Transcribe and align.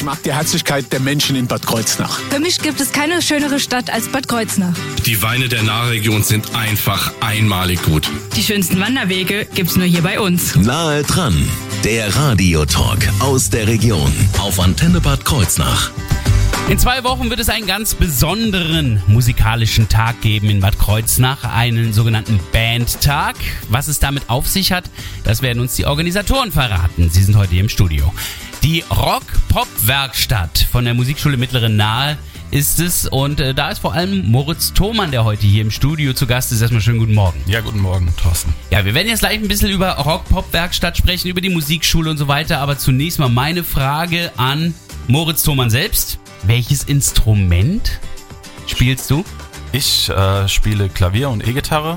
Ich 0.00 0.06
mag 0.06 0.22
die 0.22 0.32
Herzlichkeit 0.32 0.90
der 0.92 1.00
Menschen 1.00 1.36
in 1.36 1.46
Bad 1.46 1.66
Kreuznach. 1.66 2.20
Für 2.30 2.40
mich 2.40 2.58
gibt 2.62 2.80
es 2.80 2.90
keine 2.90 3.20
schönere 3.20 3.60
Stadt 3.60 3.92
als 3.92 4.08
Bad 4.08 4.28
Kreuznach. 4.28 4.72
Die 5.04 5.20
Weine 5.20 5.50
der 5.50 5.62
Nahregion 5.62 6.22
sind 6.22 6.54
einfach 6.54 7.12
einmalig 7.20 7.82
gut. 7.82 8.10
Die 8.34 8.42
schönsten 8.42 8.80
Wanderwege 8.80 9.46
gibt's 9.54 9.76
nur 9.76 9.84
hier 9.84 10.00
bei 10.00 10.18
uns. 10.18 10.56
Nahe 10.56 11.02
dran, 11.02 11.46
der 11.84 12.16
Radiotalk 12.16 13.10
aus 13.18 13.50
der 13.50 13.66
Region 13.66 14.10
auf 14.38 14.58
Antenne 14.58 15.02
Bad 15.02 15.26
Kreuznach. 15.26 15.90
In 16.70 16.78
zwei 16.78 17.04
Wochen 17.04 17.28
wird 17.28 17.40
es 17.40 17.50
einen 17.50 17.66
ganz 17.66 17.94
besonderen 17.94 19.02
musikalischen 19.06 19.90
Tag 19.90 20.22
geben 20.22 20.48
in 20.48 20.60
Bad 20.60 20.78
Kreuznach, 20.78 21.44
einen 21.44 21.92
sogenannten 21.92 22.40
Bandtag. 22.52 23.36
Was 23.68 23.86
es 23.86 23.98
damit 23.98 24.30
auf 24.30 24.48
sich 24.48 24.72
hat, 24.72 24.84
das 25.24 25.42
werden 25.42 25.60
uns 25.60 25.74
die 25.74 25.84
Organisatoren 25.84 26.52
verraten. 26.52 27.10
Sie 27.10 27.22
sind 27.22 27.36
heute 27.36 27.50
hier 27.50 27.60
im 27.60 27.68
Studio. 27.68 28.10
Die 28.62 28.84
Rock-Pop-Werkstatt 28.90 30.66
von 30.70 30.84
der 30.84 30.92
Musikschule 30.92 31.38
Mittlere 31.38 31.70
Nahe 31.70 32.18
ist 32.50 32.78
es 32.78 33.06
und 33.06 33.40
äh, 33.40 33.54
da 33.54 33.70
ist 33.70 33.78
vor 33.78 33.94
allem 33.94 34.30
Moritz 34.30 34.74
Thomann, 34.74 35.10
der 35.10 35.24
heute 35.24 35.46
hier 35.46 35.62
im 35.62 35.70
Studio 35.70 36.12
zu 36.12 36.26
Gast 36.26 36.52
ist. 36.52 36.60
Erstmal 36.60 36.82
schönen 36.82 36.98
guten 36.98 37.14
Morgen. 37.14 37.40
Ja, 37.46 37.60
guten 37.60 37.80
Morgen, 37.80 38.12
Thorsten. 38.22 38.52
Ja, 38.70 38.84
wir 38.84 38.94
werden 38.94 39.08
jetzt 39.08 39.20
gleich 39.20 39.38
ein 39.38 39.48
bisschen 39.48 39.70
über 39.70 39.92
Rock-Pop-Werkstatt 39.92 40.98
sprechen, 40.98 41.28
über 41.28 41.40
die 41.40 41.48
Musikschule 41.48 42.10
und 42.10 42.18
so 42.18 42.28
weiter, 42.28 42.58
aber 42.58 42.76
zunächst 42.76 43.18
mal 43.18 43.30
meine 43.30 43.64
Frage 43.64 44.30
an 44.36 44.74
Moritz 45.08 45.42
Thomann 45.42 45.70
selbst. 45.70 46.18
Welches 46.42 46.84
Instrument 46.84 47.98
spielst 48.66 49.10
du? 49.10 49.24
Ich 49.72 50.10
äh, 50.10 50.48
spiele 50.48 50.90
Klavier 50.90 51.30
und 51.30 51.46
E-Gitarre. 51.46 51.96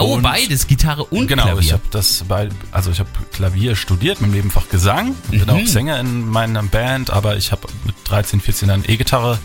Oh, 0.00 0.14
Und- 0.14 0.22
beides, 0.22 0.66
Gitarre 0.66 1.04
und 1.04 1.26
genau, 1.26 1.44
Klavier. 1.44 1.60
ich 1.60 1.72
habe 1.72 1.82
das 1.90 2.24
bei, 2.28 2.48
also 2.70 2.90
ich 2.90 3.00
habe 3.00 3.08
Klavier 3.32 3.74
studiert 3.74 4.20
mit 4.20 4.30
dem 4.30 4.34
Nebenfach 4.36 4.68
Gesang, 4.68 5.14
bin 5.30 5.40
Mhm. 5.42 5.50
auch 5.50 5.66
Sänger 5.66 5.98
in 5.98 6.28
meiner 6.28 6.62
Band, 6.62 7.10
aber 7.10 7.36
ich 7.36 7.50
habe 7.52 7.66
mit 7.84 7.94
13, 8.04 8.40
14 8.40 8.68
Jahren 8.68 8.84
E-Gitarre 8.86 9.38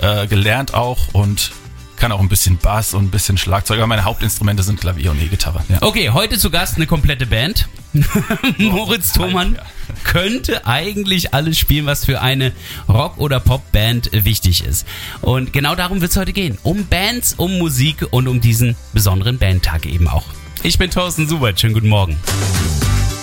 äh, 0.00 0.26
gelernt 0.28 0.74
auch 0.74 1.08
und 1.12 1.50
kann 1.98 2.12
auch 2.12 2.20
ein 2.20 2.28
bisschen 2.28 2.58
Bass 2.58 2.94
und 2.94 3.04
ein 3.04 3.10
bisschen 3.10 3.38
Schlagzeug, 3.38 3.78
aber 3.78 3.86
meine 3.86 4.04
Hauptinstrumente 4.04 4.62
sind 4.62 4.80
Klavier 4.80 5.10
und 5.10 5.20
E-Gitarre. 5.20 5.62
Ja. 5.68 5.78
Okay, 5.82 6.10
heute 6.10 6.38
zu 6.38 6.50
Gast 6.50 6.76
eine 6.76 6.86
komplette 6.86 7.26
Band. 7.26 7.68
Moritz 8.58 9.12
Thomann 9.12 9.58
könnte 10.04 10.66
eigentlich 10.66 11.34
alles 11.34 11.58
spielen, 11.58 11.86
was 11.86 12.04
für 12.04 12.20
eine 12.20 12.52
Rock- 12.88 13.18
oder 13.18 13.40
Popband 13.40 14.10
wichtig 14.12 14.64
ist. 14.64 14.86
Und 15.22 15.52
genau 15.52 15.74
darum 15.74 16.00
wird 16.00 16.10
es 16.10 16.16
heute 16.16 16.32
gehen. 16.32 16.58
Um 16.62 16.86
Bands, 16.86 17.34
um 17.36 17.58
Musik 17.58 18.06
und 18.10 18.28
um 18.28 18.40
diesen 18.40 18.76
besonderen 18.92 19.38
Bandtag 19.38 19.86
eben 19.86 20.08
auch. 20.08 20.24
Ich 20.62 20.78
bin 20.78 20.90
Thorsten 20.90 21.28
Subert. 21.28 21.58
Schönen 21.60 21.74
guten 21.74 21.88
Morgen. 21.88 22.16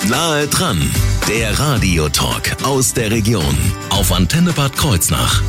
Nahe 0.09 0.48
dran, 0.48 0.81
der 1.28 1.58
Radiotalk 1.58 2.64
aus 2.64 2.94
der 2.94 3.12
Region 3.12 3.58
auf 3.90 4.12
Antenne 4.12 4.53
Bad 4.53 4.78
Kreuznach. 4.78 5.42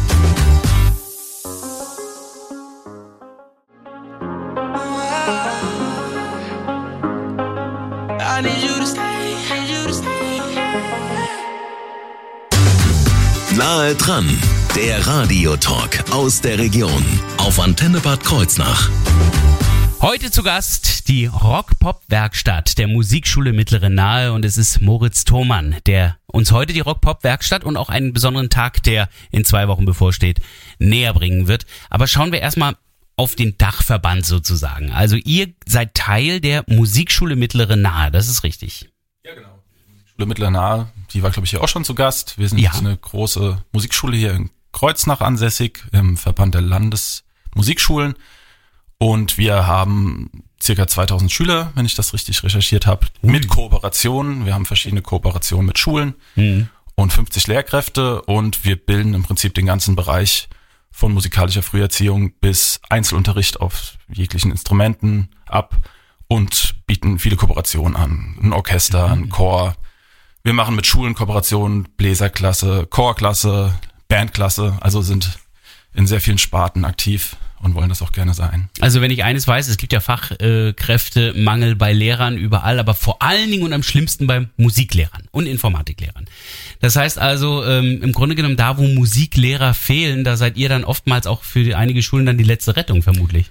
Nahe 13.77 13.95
dran, 13.95 14.27
der 14.75 15.07
Radiotalk 15.07 16.11
aus 16.11 16.41
der 16.41 16.59
Region 16.59 17.05
auf 17.37 17.61
Antenne 17.61 18.01
Bad 18.01 18.25
Kreuznach. 18.25 18.89
Heute 20.01 20.31
zu 20.31 20.43
Gast 20.43 21.09
die 21.09 21.27
Rock-Pop-Werkstatt 21.27 22.79
der 22.79 22.89
Musikschule 22.89 23.53
Mittlere 23.53 23.91
Nahe 23.91 24.33
und 24.33 24.47
es 24.47 24.57
ist 24.57 24.81
Moritz 24.81 25.25
Thomann, 25.25 25.77
der 25.85 26.17
uns 26.27 26.53
heute 26.53 26.73
die 26.73 26.81
Rock-Pop-Werkstatt 26.81 27.65
und 27.65 27.77
auch 27.77 27.91
einen 27.91 28.15
besonderen 28.15 28.49
Tag, 28.49 28.83
der 28.83 29.11
in 29.31 29.45
zwei 29.45 29.69
Wochen 29.69 29.85
bevorsteht, 29.85 30.41
näher 30.79 31.13
bringen 31.13 31.47
wird. 31.47 31.67
Aber 31.91 32.07
schauen 32.07 32.33
wir 32.33 32.41
erstmal 32.41 32.77
auf 33.17 33.35
den 33.35 33.59
Dachverband 33.59 34.25
sozusagen. 34.25 34.91
Also 34.91 35.17
ihr 35.17 35.49
seid 35.67 35.93
Teil 35.93 36.41
der 36.41 36.65
Musikschule 36.67 37.37
Mittlere 37.37 37.77
Nahe, 37.77 38.11
das 38.11 38.31
ist 38.31 38.43
richtig. 38.43 38.89
Schule 40.17 40.27
Mittlere 40.27 40.51
Nahe, 40.51 40.89
die 41.13 41.23
war 41.23 41.31
glaube 41.31 41.45
ich 41.45 41.51
hier 41.51 41.63
auch 41.63 41.69
schon 41.69 41.85
zu 41.85 41.95
Gast. 41.95 42.39
Wir 42.39 42.49
sind 42.49 42.59
Ja. 42.59 42.73
eine 42.73 42.97
große 42.97 43.63
Musikschule 43.73 44.17
hier 44.17 44.33
in 44.33 44.51
Kreuznach 44.73 45.21
ansässig 45.21 45.85
im 45.93 46.17
Verband 46.17 46.55
der 46.55 46.63
Landesmusikschulen 46.63 48.15
und 48.99 49.37
wir 49.37 49.67
haben 49.67 50.31
circa 50.63 50.87
2000 50.87 51.31
Schüler, 51.31 51.71
wenn 51.75 51.85
ich 51.85 51.95
das 51.95 52.15
richtig 52.15 52.43
recherchiert 52.43 52.87
habe, 52.87 53.07
mit 53.21 53.49
Kooperationen. 53.49 54.47
Wir 54.47 54.55
haben 54.55 54.65
verschiedene 54.65 55.03
Kooperationen 55.03 55.67
mit 55.67 55.79
Schulen 55.79 56.15
und 56.95 57.13
50 57.13 57.47
Lehrkräfte 57.47 58.23
und 58.23 58.65
wir 58.65 58.77
bilden 58.77 59.13
im 59.13 59.23
Prinzip 59.23 59.55
den 59.55 59.67
ganzen 59.67 59.97
Bereich 59.97 60.49
von 60.91 61.13
musikalischer 61.13 61.63
Früherziehung 61.63 62.33
bis 62.41 62.81
Einzelunterricht 62.89 63.61
auf 63.61 63.99
jeglichen 64.09 64.51
Instrumenten 64.51 65.29
ab 65.45 65.77
und 66.27 66.75
bieten 66.87 67.19
viele 67.19 67.37
Kooperationen 67.37 67.97
an. 67.97 68.39
Ein 68.43 68.55
Orchester, 68.55 69.11
ein 69.11 69.29
Chor. 69.29 69.77
Wir 70.47 70.53
machen 70.53 70.77
mit 70.77 70.87
Schulen 70.87 71.17
Kooperationen, 71.17 71.89
Bläserklasse, 71.97 72.87
Chorklasse, 72.89 73.75
Bandklasse, 74.07 74.79
also 74.81 75.03
sind 75.03 75.41
in 75.93 76.07
sehr 76.07 76.21
vielen 76.21 76.39
Sparten 76.39 76.85
aktiv 76.85 77.35
und 77.61 77.75
wollen 77.75 77.89
das 77.89 78.01
auch 78.01 78.13
gerne 78.13 78.33
sein. 78.33 78.69
Also 78.79 79.01
wenn 79.01 79.11
ich 79.11 79.25
eines 79.25 79.49
weiß, 79.49 79.67
es 79.67 79.77
gibt 79.77 79.93
ja 79.93 79.99
Fachkräftemangel 79.99 81.75
bei 81.75 81.93
Lehrern 81.93 82.37
überall, 82.37 82.79
aber 82.79 82.95
vor 82.95 83.23
allen 83.23 83.51
Dingen 83.51 83.65
und 83.65 83.73
am 83.73 83.83
schlimmsten 83.83 84.29
bei 84.29 84.47
Musiklehrern 84.57 85.25
und 85.33 85.47
Informatiklehrern. 85.47 86.27
Das 86.79 86.95
heißt 86.95 87.19
also, 87.19 87.65
ähm, 87.65 88.01
im 88.05 88.13
Grunde 88.13 88.37
genommen, 88.37 88.57
da 88.57 88.79
wo 88.79 88.87
Musiklehrer 88.87 89.75
fehlen, 89.75 90.23
da 90.23 90.37
seid 90.37 90.57
ihr 90.57 90.69
dann 90.69 90.85
oftmals 90.85 91.27
auch 91.27 91.43
für 91.43 91.77
einige 91.77 92.05
Schulen 92.05 92.25
dann 92.25 92.39
die 92.39 92.45
letzte 92.45 92.77
Rettung, 92.77 93.03
vermutlich. 93.03 93.51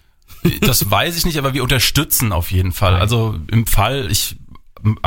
Das 0.62 0.89
weiß 0.89 1.17
ich 1.17 1.25
nicht, 1.25 1.38
aber 1.39 1.53
wir 1.53 1.63
unterstützen 1.63 2.31
auf 2.31 2.51
jeden 2.51 2.72
Fall. 2.72 2.95
Also 2.95 3.38
im 3.51 3.67
Fall, 3.67 4.07
ich 4.09 4.38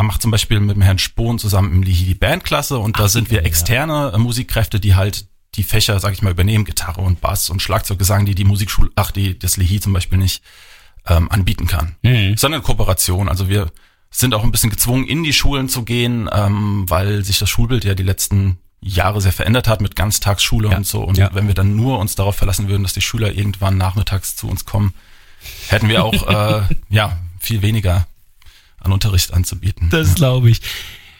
mache 0.00 0.18
zum 0.18 0.30
Beispiel 0.30 0.60
mit 0.60 0.76
dem 0.76 0.82
Herrn 0.82 0.98
Spohn 0.98 1.38
zusammen 1.38 1.72
im 1.72 1.82
Lihi 1.82 2.04
die 2.04 2.14
Bandklasse 2.14 2.78
und 2.78 2.98
da 2.98 3.08
sind 3.08 3.30
wir 3.30 3.44
externe 3.44 4.12
äh, 4.14 4.18
Musikkräfte, 4.18 4.80
die 4.80 4.94
halt 4.94 5.26
die 5.54 5.62
Fächer, 5.64 5.98
sag 6.00 6.12
ich 6.12 6.22
mal, 6.22 6.30
übernehmen, 6.32 6.64
Gitarre 6.64 7.00
und 7.00 7.20
Bass 7.20 7.50
und 7.50 7.62
Schlagzeuggesang, 7.62 8.26
die 8.26 8.34
die 8.34 8.44
Musikschule, 8.44 8.90
ach, 8.96 9.10
die 9.10 9.38
das 9.38 9.56
Lihi 9.56 9.80
zum 9.80 9.92
Beispiel 9.92 10.18
nicht 10.18 10.42
ähm, 11.06 11.30
anbieten 11.30 11.66
kann. 11.66 11.96
Sondern 12.36 12.62
Kooperation. 12.62 13.28
Also 13.28 13.48
wir 13.48 13.70
sind 14.10 14.34
auch 14.34 14.44
ein 14.44 14.52
bisschen 14.52 14.70
gezwungen, 14.70 15.06
in 15.06 15.22
die 15.24 15.32
Schulen 15.32 15.68
zu 15.68 15.82
gehen, 15.84 16.28
ähm, 16.32 16.84
weil 16.88 17.24
sich 17.24 17.38
das 17.38 17.48
Schulbild 17.50 17.84
ja 17.84 17.94
die 17.94 18.02
letzten 18.02 18.58
Jahre 18.80 19.20
sehr 19.20 19.32
verändert 19.32 19.66
hat 19.68 19.80
mit 19.80 19.96
Ganztagsschule 19.96 20.70
Ja. 20.70 20.76
und 20.76 20.86
so. 20.86 21.02
Und 21.02 21.18
Ja. 21.18 21.30
wenn 21.32 21.46
wir 21.48 21.54
dann 21.54 21.74
nur 21.74 21.98
uns 21.98 22.14
darauf 22.14 22.36
verlassen 22.36 22.68
würden, 22.68 22.84
dass 22.84 22.92
die 22.92 23.00
Schüler 23.00 23.32
irgendwann 23.32 23.76
nachmittags 23.76 24.36
zu 24.36 24.48
uns 24.48 24.64
kommen, 24.64 24.94
hätten 25.68 25.88
wir 25.88 26.04
auch 26.04 26.12
äh, 26.28 26.74
ja 26.88 27.18
viel 27.40 27.62
weniger 27.62 28.06
an 28.80 28.92
Unterricht 28.92 29.32
anzubieten. 29.32 29.88
Das 29.90 30.14
glaube 30.14 30.50
ich. 30.50 30.60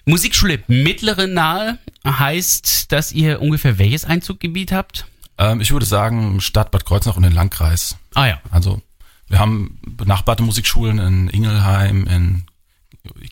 Musikschule 0.05 0.63
Mittlere 0.69 1.27
Nahe 1.27 1.79
heißt, 2.07 2.91
dass 2.93 3.13
ihr 3.13 3.43
ungefähr 3.43 3.79
welches 3.79 4.05
Einzuggebiet 4.05 4.73
habt? 4.73 5.07
Ähm, 5.37 5.61
ich 5.61 5.71
würde 5.71 5.87
sagen 5.87 6.41
Stadt 6.41 6.71
Bad 6.71 6.87
Kreuznach 6.87 7.17
und 7.17 7.23
den 7.25 7.33
Landkreis. 7.33 7.97
Ah 8.15 8.27
ja. 8.27 8.41
Also 8.51 8.81
wir 9.29 9.39
haben 9.39 9.79
benachbarte 9.87 10.43
Musikschulen 10.43 10.99
in 10.99 11.29
Ingelheim, 11.29 12.07
in 12.07 12.45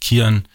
Kieren. 0.01 0.47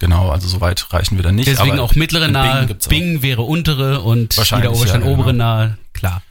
Genau, 0.00 0.30
also 0.30 0.46
so 0.46 0.60
weit 0.60 0.92
reichen 0.92 1.16
wir 1.16 1.24
da 1.24 1.32
nicht. 1.32 1.48
Deswegen 1.48 1.72
aber 1.72 1.82
auch 1.82 1.94
mittlere 1.94 2.28
Nahe, 2.28 2.66
gibt's 2.66 2.86
auch. 2.86 2.90
Bing 2.90 3.22
wäre 3.22 3.42
untere 3.42 4.00
und 4.00 4.36
Wahrscheinlich, 4.36 4.70
wieder 4.70 4.78
Oberstein 4.78 5.02
ja, 5.02 5.08
obere 5.08 5.32
genau. 5.32 5.44
Nahe, 5.44 5.78
klar. 5.92 6.22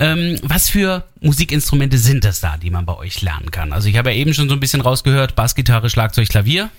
Ähm, 0.00 0.38
was 0.42 0.70
für 0.70 1.04
Musikinstrumente 1.20 1.98
sind 1.98 2.24
das 2.24 2.40
da, 2.40 2.56
die 2.56 2.70
man 2.70 2.86
bei 2.86 2.96
euch 2.96 3.20
lernen 3.20 3.50
kann? 3.50 3.72
Also 3.72 3.88
ich 3.88 3.96
habe 3.98 4.10
ja 4.10 4.16
eben 4.16 4.32
schon 4.32 4.48
so 4.48 4.54
ein 4.54 4.60
bisschen 4.60 4.80
rausgehört, 4.80 5.36
Bassgitarre, 5.36 5.90
Schlagzeug, 5.90 6.28
Klavier. 6.28 6.70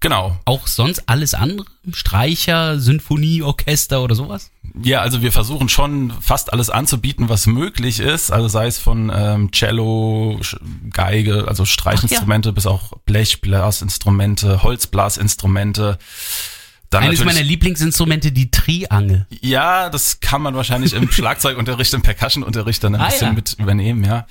Genau. 0.00 0.38
Auch 0.44 0.66
sonst 0.66 1.08
alles 1.08 1.32
andere? 1.34 1.66
Streicher, 1.92 2.78
Sinfonie, 2.78 3.42
Orchester 3.42 4.02
oder 4.02 4.14
sowas? 4.14 4.50
Ja, 4.82 5.00
also 5.00 5.22
wir 5.22 5.32
versuchen 5.32 5.68
schon 5.68 6.12
fast 6.20 6.52
alles 6.52 6.68
anzubieten, 6.68 7.28
was 7.28 7.46
möglich 7.46 8.00
ist. 8.00 8.30
Also 8.30 8.48
sei 8.48 8.66
es 8.66 8.78
von 8.78 9.10
ähm, 9.14 9.50
Cello, 9.52 10.38
Geige, 10.92 11.46
also 11.48 11.64
Streichinstrumente, 11.64 12.52
bis 12.52 12.66
auch 12.66 12.92
Blechblasinstrumente, 13.06 14.62
Holzblasinstrumente. 14.62 15.98
Dann 16.96 17.10
Eines 17.10 17.24
meiner 17.24 17.42
Lieblingsinstrumente, 17.42 18.32
die 18.32 18.50
Triangel. 18.50 19.26
Ja, 19.42 19.90
das 19.90 20.20
kann 20.20 20.40
man 20.40 20.54
wahrscheinlich 20.54 20.94
im 20.94 21.10
Schlagzeugunterricht, 21.12 21.92
im 21.92 22.00
Percussionunterricht 22.00 22.82
dann 22.82 22.94
ein 22.94 23.00
Ah, 23.02 23.06
bisschen 23.08 23.28
ja. 23.28 23.32
mit 23.34 23.52
übernehmen, 23.58 24.02
ja. 24.02 24.26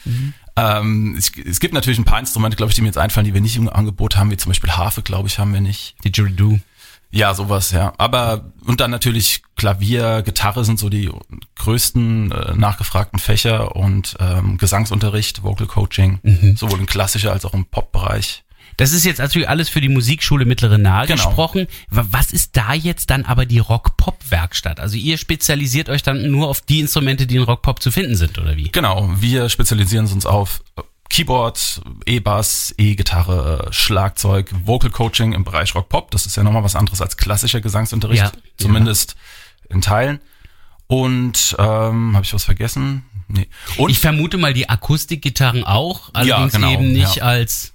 Ähm, 0.55 1.15
es, 1.15 1.31
es 1.37 1.59
gibt 1.59 1.75
natürlich 1.75 1.99
ein 1.99 2.05
paar 2.05 2.19
Instrumente, 2.19 2.57
glaube 2.57 2.71
ich, 2.71 2.75
die 2.75 2.81
mir 2.81 2.87
jetzt 2.87 2.97
einfallen, 2.97 3.25
die 3.25 3.35
wir 3.35 3.41
nicht 3.41 3.55
im 3.55 3.69
Angebot 3.69 4.17
haben, 4.17 4.31
wie 4.31 4.37
zum 4.37 4.49
Beispiel 4.49 4.71
Harfe, 4.71 5.03
glaube 5.03 5.27
ich, 5.27 5.37
haben 5.37 5.53
wir 5.53 5.61
nicht. 5.61 5.95
Didgeridoo. 6.03 6.59
Ja, 7.11 7.33
sowas, 7.35 7.69
ja. 7.71 7.93
Aber, 7.99 8.51
und 8.65 8.81
dann 8.81 8.89
natürlich 8.89 9.43
Klavier, 9.55 10.23
Gitarre 10.23 10.65
sind 10.65 10.79
so 10.79 10.89
die 10.89 11.11
größten 11.55 12.31
äh, 12.31 12.55
nachgefragten 12.55 13.19
Fächer 13.19 13.75
und 13.75 14.17
ähm, 14.19 14.57
Gesangsunterricht, 14.57 15.43
Vocal 15.43 15.67
Coaching, 15.67 16.19
sowohl 16.55 16.79
im 16.79 16.87
klassischer 16.87 17.31
als 17.31 17.45
auch 17.45 17.53
im 17.53 17.65
Pop-Bereich. 17.65 18.43
Das 18.77 18.91
ist 18.91 19.05
jetzt 19.05 19.19
natürlich 19.19 19.47
alles 19.49 19.69
für 19.69 19.81
die 19.81 19.89
Musikschule 19.89 20.45
Mittlere 20.45 20.77
Nahe 20.77 21.07
Genau. 21.07 21.25
gesprochen. 21.27 21.67
Wa- 21.89 22.05
Was 22.11 22.31
ist 22.31 22.57
da 22.57 22.73
jetzt 22.73 23.09
dann 23.09 23.25
aber 23.25 23.45
die 23.45 23.59
Rock-Pop-Werkstatt? 23.59 24.79
Also 24.79 24.97
ihr 24.97 25.17
spezialisiert 25.17 25.89
euch 25.89 26.03
dann 26.03 26.29
nur 26.31 26.47
auf 26.49 26.61
die 26.61 26.79
Instrumente, 26.79 27.25
die 27.27 27.37
in 27.37 27.43
Rock-Pop 27.43 27.81
zu 27.81 27.91
finden 27.91 28.15
sind, 28.15 28.37
oder 28.37 28.55
wie? 28.57 28.69
Genau, 28.71 29.09
wir 29.19 29.49
spezialisieren 29.49 30.07
uns 30.07 30.25
auf 30.25 30.61
Keyboard, 31.09 31.81
E-Bass, 32.05 32.73
E-Gitarre, 32.77 33.67
Schlagzeug, 33.71 34.49
Vocal 34.65 34.89
Coaching 34.89 35.33
im 35.33 35.43
Bereich 35.43 35.73
Rock 35.75 35.87
Pop. 35.89 36.11
Das 36.11 36.25
ist 36.25 36.35
ja 36.35 36.43
nochmal 36.43 36.63
was 36.63 36.75
anderes 36.75 36.99
als 37.01 37.15
klassischer 37.15 37.61
Gesangsunterricht, 37.61 38.23
Ja, 38.23 38.31
zumindest 38.57 39.15
in 39.69 39.81
Teilen. 39.81 40.19
Und 40.87 41.55
ähm, 41.57 42.15
habe 42.15 42.23
ich 42.25 42.33
was 42.33 42.43
vergessen? 42.43 43.05
Nee. 43.27 43.47
Und 43.77 43.89
Ich 43.89 43.99
vermute 43.99 44.37
mal 44.37 44.53
die 44.53 44.69
Akustikgitarren 44.69 45.63
auch, 45.63 46.09
allerdings 46.13 46.53
genau, 46.53 46.71
eben 46.71 46.91
nicht 46.91 47.17
ja. 47.17 47.23
als 47.23 47.73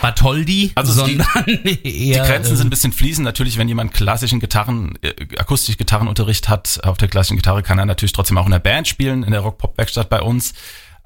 Bartholdy, 0.00 0.72
Also 0.74 1.04
die- 1.06 1.16
sondern 1.16 1.46
die 1.64 2.08
eher... 2.10 2.24
Grenzen 2.26 2.56
sind 2.56 2.66
ein 2.66 2.70
bisschen 2.70 2.92
fließend. 2.92 3.24
Natürlich, 3.24 3.56
wenn 3.58 3.68
jemand 3.68 3.92
klassischen 3.94 4.40
Gitarren, 4.40 4.98
äh, 5.02 5.12
Akustik-Gitarrenunterricht 5.38 6.48
hat 6.48 6.80
auf 6.84 6.96
der 6.98 7.08
klassischen 7.08 7.36
Gitarre, 7.36 7.62
kann 7.62 7.78
er 7.78 7.86
natürlich 7.86 8.12
trotzdem 8.12 8.38
auch 8.38 8.46
in 8.46 8.52
der 8.52 8.58
Band 8.58 8.88
spielen, 8.88 9.22
in 9.22 9.32
der 9.32 9.40
Rock-Pop-Werkstatt 9.40 10.08
bei 10.08 10.20
uns. 10.22 10.54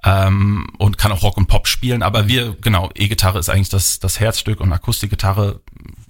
Ähm, 0.06 0.66
und 0.76 0.98
kann 0.98 1.12
auch 1.12 1.22
Rock 1.22 1.38
und 1.38 1.46
Pop 1.46 1.66
spielen. 1.66 2.02
Aber 2.02 2.28
wir, 2.28 2.54
genau, 2.60 2.90
E-Gitarre 2.94 3.38
ist 3.38 3.48
eigentlich 3.48 3.70
das, 3.70 4.00
das 4.00 4.20
Herzstück 4.20 4.60
und 4.60 4.70
Akustikgitarre, 4.70 5.60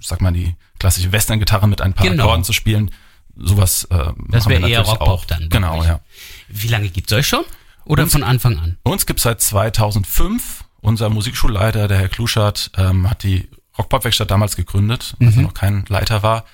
sag 0.00 0.20
mal 0.20 0.32
die 0.32 0.56
klassische 0.80 1.12
Western-Gitarre 1.12 1.68
mit 1.68 1.80
ein 1.80 1.92
paar 1.92 2.08
Genau. 2.08 2.24
Akkorden 2.24 2.42
zu 2.44 2.52
spielen. 2.52 2.90
Sowas 3.36 3.84
äh, 3.90 4.12
Das 4.30 4.48
wäre 4.48 4.68
eher 4.68 4.80
Rock-Pop 4.80 5.08
auch. 5.08 5.24
dann. 5.26 5.48
Genau, 5.48 5.74
wirklich. 5.74 5.88
ja. 5.90 6.00
Wie 6.48 6.66
lange 6.68 6.88
gibt's 6.88 7.12
euch 7.12 7.28
schon? 7.28 7.44
Oder 7.84 8.02
Uns- 8.02 8.12
von 8.12 8.24
Anfang 8.24 8.58
an? 8.58 8.78
Uns 8.82 9.06
gibt 9.06 9.20
seit 9.20 9.40
2005. 9.40 10.63
Unser 10.84 11.08
Musikschulleiter, 11.08 11.88
der 11.88 11.96
Herr 11.96 12.10
Kluschert, 12.10 12.70
ähm, 12.76 13.08
hat 13.08 13.22
die 13.22 13.48
Rockpop-Werkstatt 13.78 14.30
damals 14.30 14.54
gegründet, 14.54 15.14
als 15.18 15.34
er 15.34 15.42
noch 15.42 15.54
kein 15.54 15.86
Leiter 15.88 16.22
war, 16.22 16.44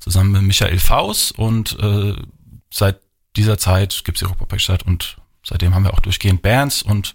zusammen 0.00 0.32
mit 0.32 0.42
Michael 0.42 0.80
Faus. 0.80 1.30
Und 1.30 1.78
äh, 1.78 2.14
seit 2.68 2.98
dieser 3.36 3.58
Zeit 3.58 4.02
gibt's 4.04 4.18
die 4.18 4.24
Rockpop-Werkstatt 4.24 4.82
und 4.82 5.18
seitdem 5.44 5.72
haben 5.72 5.84
wir 5.84 5.94
auch 5.94 6.00
durchgehend 6.00 6.42
Bands 6.42 6.82
und 6.82 7.14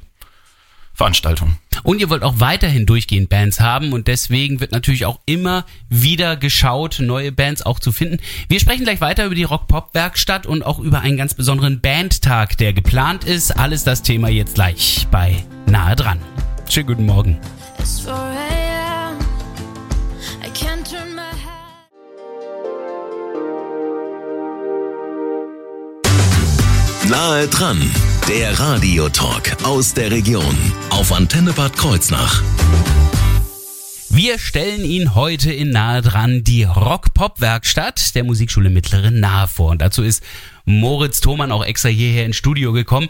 Veranstaltungen. 0.93 1.57
Und 1.83 1.99
ihr 1.99 2.09
wollt 2.09 2.23
auch 2.23 2.39
weiterhin 2.39 2.85
durchgehend 2.85 3.27
Bands 3.27 3.59
haben 3.59 3.91
und 3.91 4.07
deswegen 4.07 4.61
wird 4.61 4.71
natürlich 4.71 5.05
auch 5.05 5.19
immer 5.25 5.65
wieder 5.89 6.37
geschaut, 6.37 6.99
neue 7.01 7.33
Bands 7.33 7.63
auch 7.63 7.79
zu 7.79 7.91
finden. 7.91 8.19
Wir 8.47 8.61
sprechen 8.61 8.85
gleich 8.85 9.01
weiter 9.01 9.25
über 9.25 9.35
die 9.35 9.43
Rock-Pop-Werkstatt 9.43 10.45
und 10.45 10.63
auch 10.63 10.79
über 10.79 11.01
einen 11.01 11.17
ganz 11.17 11.33
besonderen 11.33 11.81
Bandtag, 11.81 12.57
der 12.59 12.71
geplant 12.71 13.25
ist. 13.25 13.51
Alles 13.51 13.83
das 13.83 14.03
Thema 14.03 14.29
jetzt 14.29 14.55
gleich 14.55 15.05
bei 15.11 15.43
Nahe 15.65 15.97
dran. 15.97 16.21
Schönen 16.71 16.87
guten 16.87 17.05
Morgen. 17.05 17.37
It's 17.79 17.99
4 17.99 18.13
a.m. 18.13 19.19
I 20.41 20.47
can't 20.53 20.89
turn 20.89 21.13
my 21.13 21.23
head. 21.23 21.89
Nahe 27.09 27.47
dran, 27.49 27.77
der 28.29 28.57
Radiotalk 28.57 29.65
aus 29.65 29.93
der 29.93 30.11
Region 30.11 30.55
auf 30.91 31.11
Antenne 31.11 31.51
Bad 31.51 31.75
Kreuznach. 31.75 32.41
Wir 34.09 34.39
stellen 34.39 34.85
Ihnen 34.85 35.13
heute 35.13 35.51
in 35.51 35.71
Nahe 35.71 36.01
dran 36.01 36.45
die 36.45 36.63
Rock-Pop-Werkstatt 36.63 38.15
der 38.15 38.23
Musikschule 38.23 38.69
Mittlere 38.69 39.11
Nahe 39.11 39.49
vor. 39.49 39.71
Und 39.71 39.81
dazu 39.81 40.03
ist 40.03 40.23
Moritz 40.63 41.19
Thomann 41.19 41.51
auch 41.51 41.65
extra 41.65 41.89
hierher 41.89 42.25
ins 42.25 42.37
Studio 42.37 42.71
gekommen. 42.71 43.09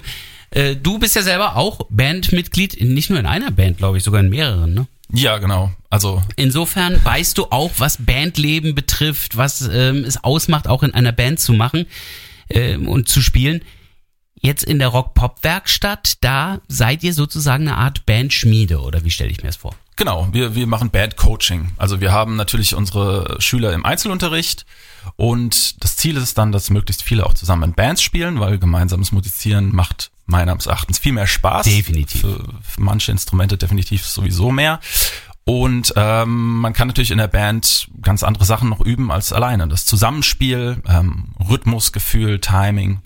Äh, 0.51 0.75
Du 0.75 0.99
bist 0.99 1.15
ja 1.15 1.21
selber 1.21 1.55
auch 1.55 1.79
Bandmitglied, 1.89 2.81
nicht 2.81 3.09
nur 3.09 3.19
in 3.19 3.25
einer 3.25 3.51
Band, 3.51 3.77
glaube 3.77 3.97
ich, 3.97 4.03
sogar 4.03 4.21
in 4.21 4.29
mehreren, 4.29 4.73
ne? 4.73 4.87
Ja, 5.13 5.37
genau. 5.39 5.71
Also 5.89 6.21
Insofern 6.37 7.03
weißt 7.03 7.37
du 7.37 7.47
auch, 7.51 7.71
was 7.77 7.97
Bandleben 7.97 8.75
betrifft, 8.75 9.35
was 9.35 9.61
ähm, 9.61 10.05
es 10.05 10.23
ausmacht, 10.23 10.67
auch 10.67 10.83
in 10.83 10.93
einer 10.93 11.11
Band 11.11 11.39
zu 11.39 11.53
machen 11.53 11.85
ähm, 12.49 12.87
und 12.87 13.09
zu 13.09 13.21
spielen. 13.21 13.61
Jetzt 14.43 14.63
in 14.63 14.79
der 14.79 14.87
Rock-Pop-Werkstatt, 14.87 16.17
da 16.21 16.61
seid 16.67 17.03
ihr 17.03 17.13
sozusagen 17.13 17.67
eine 17.67 17.77
Art 17.77 18.05
Bandschmiede, 18.05 18.79
oder 18.79 19.03
wie 19.03 19.11
stelle 19.11 19.29
ich 19.29 19.43
mir 19.43 19.49
das 19.49 19.57
vor? 19.57 19.75
Genau, 19.97 20.29
wir, 20.31 20.55
wir 20.55 20.65
machen 20.65 20.89
Band-Coaching. 20.89 21.73
Also 21.77 22.01
wir 22.01 22.11
haben 22.11 22.37
natürlich 22.37 22.73
unsere 22.73 23.35
Schüler 23.39 23.73
im 23.73 23.85
Einzelunterricht 23.85 24.65
und 25.15 25.83
das 25.83 25.97
Ziel 25.97 26.17
ist 26.17 26.23
es 26.23 26.33
dann, 26.33 26.51
dass 26.51 26.71
möglichst 26.71 27.03
viele 27.03 27.25
auch 27.25 27.35
zusammen 27.35 27.63
in 27.63 27.73
Bands 27.73 28.01
spielen, 28.01 28.39
weil 28.39 28.57
gemeinsames 28.57 29.11
Musizieren 29.11 29.75
macht 29.75 30.09
meines 30.31 30.65
Erachtens 30.65 30.97
viel 30.97 31.11
mehr 31.11 31.27
Spaß. 31.27 31.65
Definitiv. 31.65 32.21
Für, 32.21 32.43
für 32.63 32.81
manche 32.81 33.11
Instrumente 33.11 33.57
definitiv 33.57 34.05
sowieso 34.05 34.51
mehr. 34.51 34.79
Und 35.43 35.93
ähm, 35.95 36.59
man 36.59 36.73
kann 36.73 36.87
natürlich 36.87 37.11
in 37.11 37.17
der 37.17 37.27
Band 37.27 37.87
ganz 38.01 38.23
andere 38.23 38.45
Sachen 38.45 38.69
noch 38.69 38.79
üben 38.79 39.11
als 39.11 39.33
alleine. 39.33 39.67
Das 39.67 39.85
Zusammenspiel, 39.85 40.81
ähm, 40.87 41.35
Rhythmusgefühl, 41.39 42.39
Timing. 42.39 43.01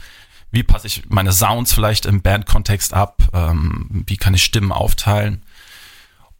Wie 0.52 0.64
passe 0.64 0.88
ich 0.88 1.04
meine 1.10 1.34
Sounds 1.34 1.74
vielleicht 1.74 2.06
im 2.06 2.22
Bandkontext 2.22 2.94
ab? 2.94 3.24
Ähm, 3.34 4.04
wie 4.08 4.18
kann 4.18 4.34
ich 4.34 4.44
Stimmen 4.44 4.72
aufteilen? 4.72 5.44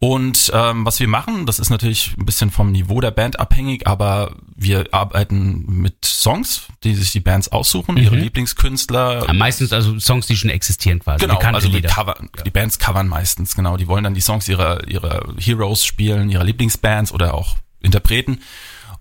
Und 0.08 0.52
ähm, 0.54 0.86
was 0.86 1.00
wir 1.00 1.08
machen, 1.08 1.48
das 1.48 1.58
ist 1.58 1.72
natürlich 1.72 2.14
ein 2.20 2.28
bisschen 2.28 2.52
vom 2.52 2.72
Niveau 2.72 3.02
der 3.02 3.10
Band 3.10 3.40
abhängig, 3.40 3.88
aber 3.88 4.36
wir 4.56 4.86
arbeiten 4.92 5.66
mit 5.68 6.06
Songs, 6.06 6.68
die 6.84 6.94
sich 6.94 7.12
die 7.12 7.22
Bands 7.22 7.52
aussuchen, 7.52 7.98
ihre 7.98 8.16
Lieblingskünstler. 8.16 9.26
Ja, 9.26 9.34
meistens 9.34 9.74
also 9.74 9.98
Songs, 9.98 10.28
die 10.28 10.38
schon 10.38 10.52
existieren 10.52 11.00
quasi. 11.00 11.26
Genau, 11.26 11.40
also 11.40 11.70
Lieder. 11.70 11.90
cover, 11.90 12.18
die 12.46 12.52
Bands 12.52 12.78
covern 12.78 13.08
meistens, 13.08 13.56
genau. 13.56 13.78
Die 13.78 13.88
wollen 13.88 14.04
dann 14.04 14.14
die 14.14 14.22
Songs 14.22 14.48
ihrer, 14.48 14.88
ihrer 14.88 15.34
Heroes 15.40 15.84
spielen, 15.84 16.30
ihrer 16.30 16.44
Lieblingsbands 16.44 17.12
oder 17.12 17.34
auch 17.34 17.56
Interpreten. 17.80 18.42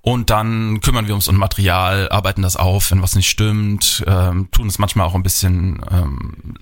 Und 0.01 0.31
dann 0.31 0.81
kümmern 0.81 1.07
wir 1.07 1.15
uns 1.15 1.29
um 1.29 1.37
Material, 1.37 2.09
arbeiten 2.09 2.41
das 2.41 2.57
auf, 2.57 2.91
wenn 2.91 3.03
was 3.03 3.15
nicht 3.15 3.29
stimmt, 3.29 4.03
ähm, 4.07 4.49
tun 4.53 4.69
es 4.69 4.79
manchmal 4.79 5.07
auch 5.07 5.15
ein 5.15 5.23
bisschen 5.23 5.85
ähm, 5.91 6.55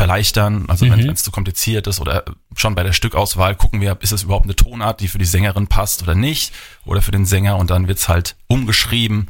verleichtern, 0.00 0.64
also 0.68 0.86
Mhm. 0.86 0.92
wenn 0.92 1.10
es 1.10 1.22
zu 1.22 1.30
kompliziert 1.30 1.86
ist 1.86 2.00
oder 2.00 2.24
schon 2.56 2.74
bei 2.74 2.82
der 2.82 2.94
Stückauswahl 2.94 3.54
gucken 3.54 3.82
wir, 3.82 3.98
ist 4.00 4.12
es 4.12 4.22
überhaupt 4.22 4.46
eine 4.46 4.56
Tonart, 4.56 4.98
die 5.02 5.08
für 5.08 5.18
die 5.18 5.26
Sängerin 5.26 5.66
passt 5.66 6.02
oder 6.02 6.14
nicht 6.14 6.54
oder 6.86 7.02
für 7.02 7.10
den 7.10 7.26
Sänger 7.26 7.58
und 7.58 7.68
dann 7.68 7.86
wird's 7.86 8.08
halt 8.08 8.34
umgeschrieben. 8.46 9.28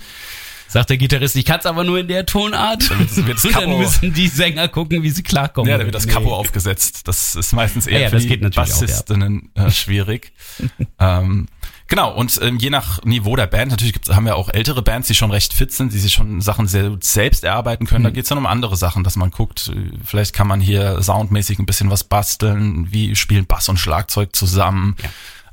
Sagt 0.69 0.90
der 0.90 0.96
Gitarrist, 0.99 1.34
ich 1.34 1.44
kann 1.44 1.58
es 1.58 1.67
aber 1.67 1.82
nur 1.82 1.99
in 1.99 2.06
der 2.06 2.25
Tonart. 2.25 2.88
Dann 2.88 3.00
wird 3.00 3.26
wird 3.26 3.37
das 3.38 3.44
Und 3.46 3.55
dann 3.61 3.78
müssen 3.78 4.14
die 4.14 4.28
Sänger 4.28 4.69
gucken, 4.69 5.02
wie 5.02 5.11
sie 5.11 5.25
klarkommen. 5.25 5.69
Ja, 5.69 5.76
da 5.76 5.84
wird 5.84 5.96
das 5.96 6.06
Nee. 6.06 6.12
Kapo 6.12 6.32
aufgesetzt. 6.37 7.08
Das 7.08 7.34
ist 7.34 7.52
meistens 7.52 7.88
eher 7.88 7.94
Ja, 7.99 8.02
ja, 8.05 8.08
für 8.11 8.17
das 8.17 8.22
die 8.26 8.28
natürlich 8.37 8.56
auch, 8.56 8.81
ja. 8.81 8.87
Bassistinnen 8.87 9.50
äh, 9.56 9.70
schwierig. 9.72 10.32
ähm, 11.00 11.49
genau, 11.90 12.14
und 12.14 12.40
ähm, 12.42 12.56
je 12.56 12.70
nach 12.70 13.04
Niveau 13.04 13.37
der 13.37 13.46
Band, 13.46 13.70
natürlich 13.70 13.92
gibt's, 13.92 14.08
haben 14.08 14.25
wir 14.25 14.37
auch 14.37 14.48
ältere 14.48 14.81
Bands, 14.81 15.08
die 15.08 15.14
schon 15.14 15.31
recht 15.31 15.52
fit 15.52 15.72
sind, 15.72 15.92
die 15.92 15.98
sich 15.98 16.14
schon 16.14 16.40
Sachen 16.40 16.66
sehr, 16.66 16.96
selbst 17.00 17.44
erarbeiten 17.44 17.87
können. 17.87 18.00
Mhm. 18.00 18.04
Da 18.04 18.10
geht's 18.10 18.31
dann 18.31 18.38
um 18.38 18.46
andere 18.46 18.76
Sachen, 18.78 19.04
dass 19.04 19.16
man 19.16 19.31
guckt, 19.31 19.69
äh, 19.69 19.91
vielleicht 20.03 20.32
kann 20.32 20.46
man 20.46 20.62
hier 20.62 21.03
soundmäßig 21.03 21.58
ein 21.58 21.67
bisschen 21.67 21.91
was 21.91 22.05
basteln, 22.05 22.91
wie 22.91 23.15
spielen 23.15 23.44
Bass 23.44 23.69
und 23.69 23.76
Schlagzeug 23.76 24.34
zusammen. 24.34 24.96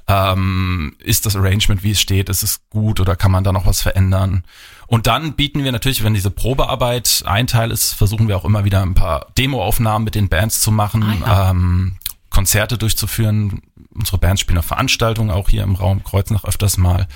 Ähm, 0.08 0.96
ist 1.00 1.26
das 1.26 1.36
Arrangement, 1.36 1.84
wie 1.84 1.92
es 1.92 2.00
steht, 2.00 2.30
ist 2.30 2.42
es 2.42 2.62
gut 2.70 3.02
oder 3.02 3.18
kann 3.18 3.32
man 3.32 3.44
da 3.44 3.52
noch 3.52 3.66
was 3.66 3.82
verändern? 3.82 4.46
Und 4.88 5.06
dann 5.06 5.34
bieten 5.34 5.66
wir 5.66 5.74
natürlich, 5.74 6.02
wenn 6.06 6.14
diese 6.14 6.32
Probearbeit 6.32 7.24
ein 7.26 7.46
Teil 7.46 7.72
ist, 7.72 7.92
versuchen 7.92 8.30
wir 8.30 8.38
auch 8.38 8.46
immer 8.46 8.64
wieder 8.64 8.82
ein 8.82 8.94
paar 8.94 9.28
Demoaufnahmen 9.38 10.06
mit 10.06 10.16
den 10.16 10.30
Bands 10.30 10.62
zu 10.62 10.72
machen, 10.72 11.24
Ah, 11.26 11.50
ähm, 11.50 11.98
Konzerte 12.30 12.78
durchzuführen. 12.78 13.62
Unsere 13.98 14.18
Bands 14.18 14.42
spielen 14.42 14.60
auf 14.60 14.66
Veranstaltungen 14.66 15.32
auch 15.32 15.50
hier 15.50 15.64
im 15.64 15.76
Raum 15.76 16.04
Kreuznach 16.04 16.44
öfters 16.46 16.78
mal. 16.78 17.08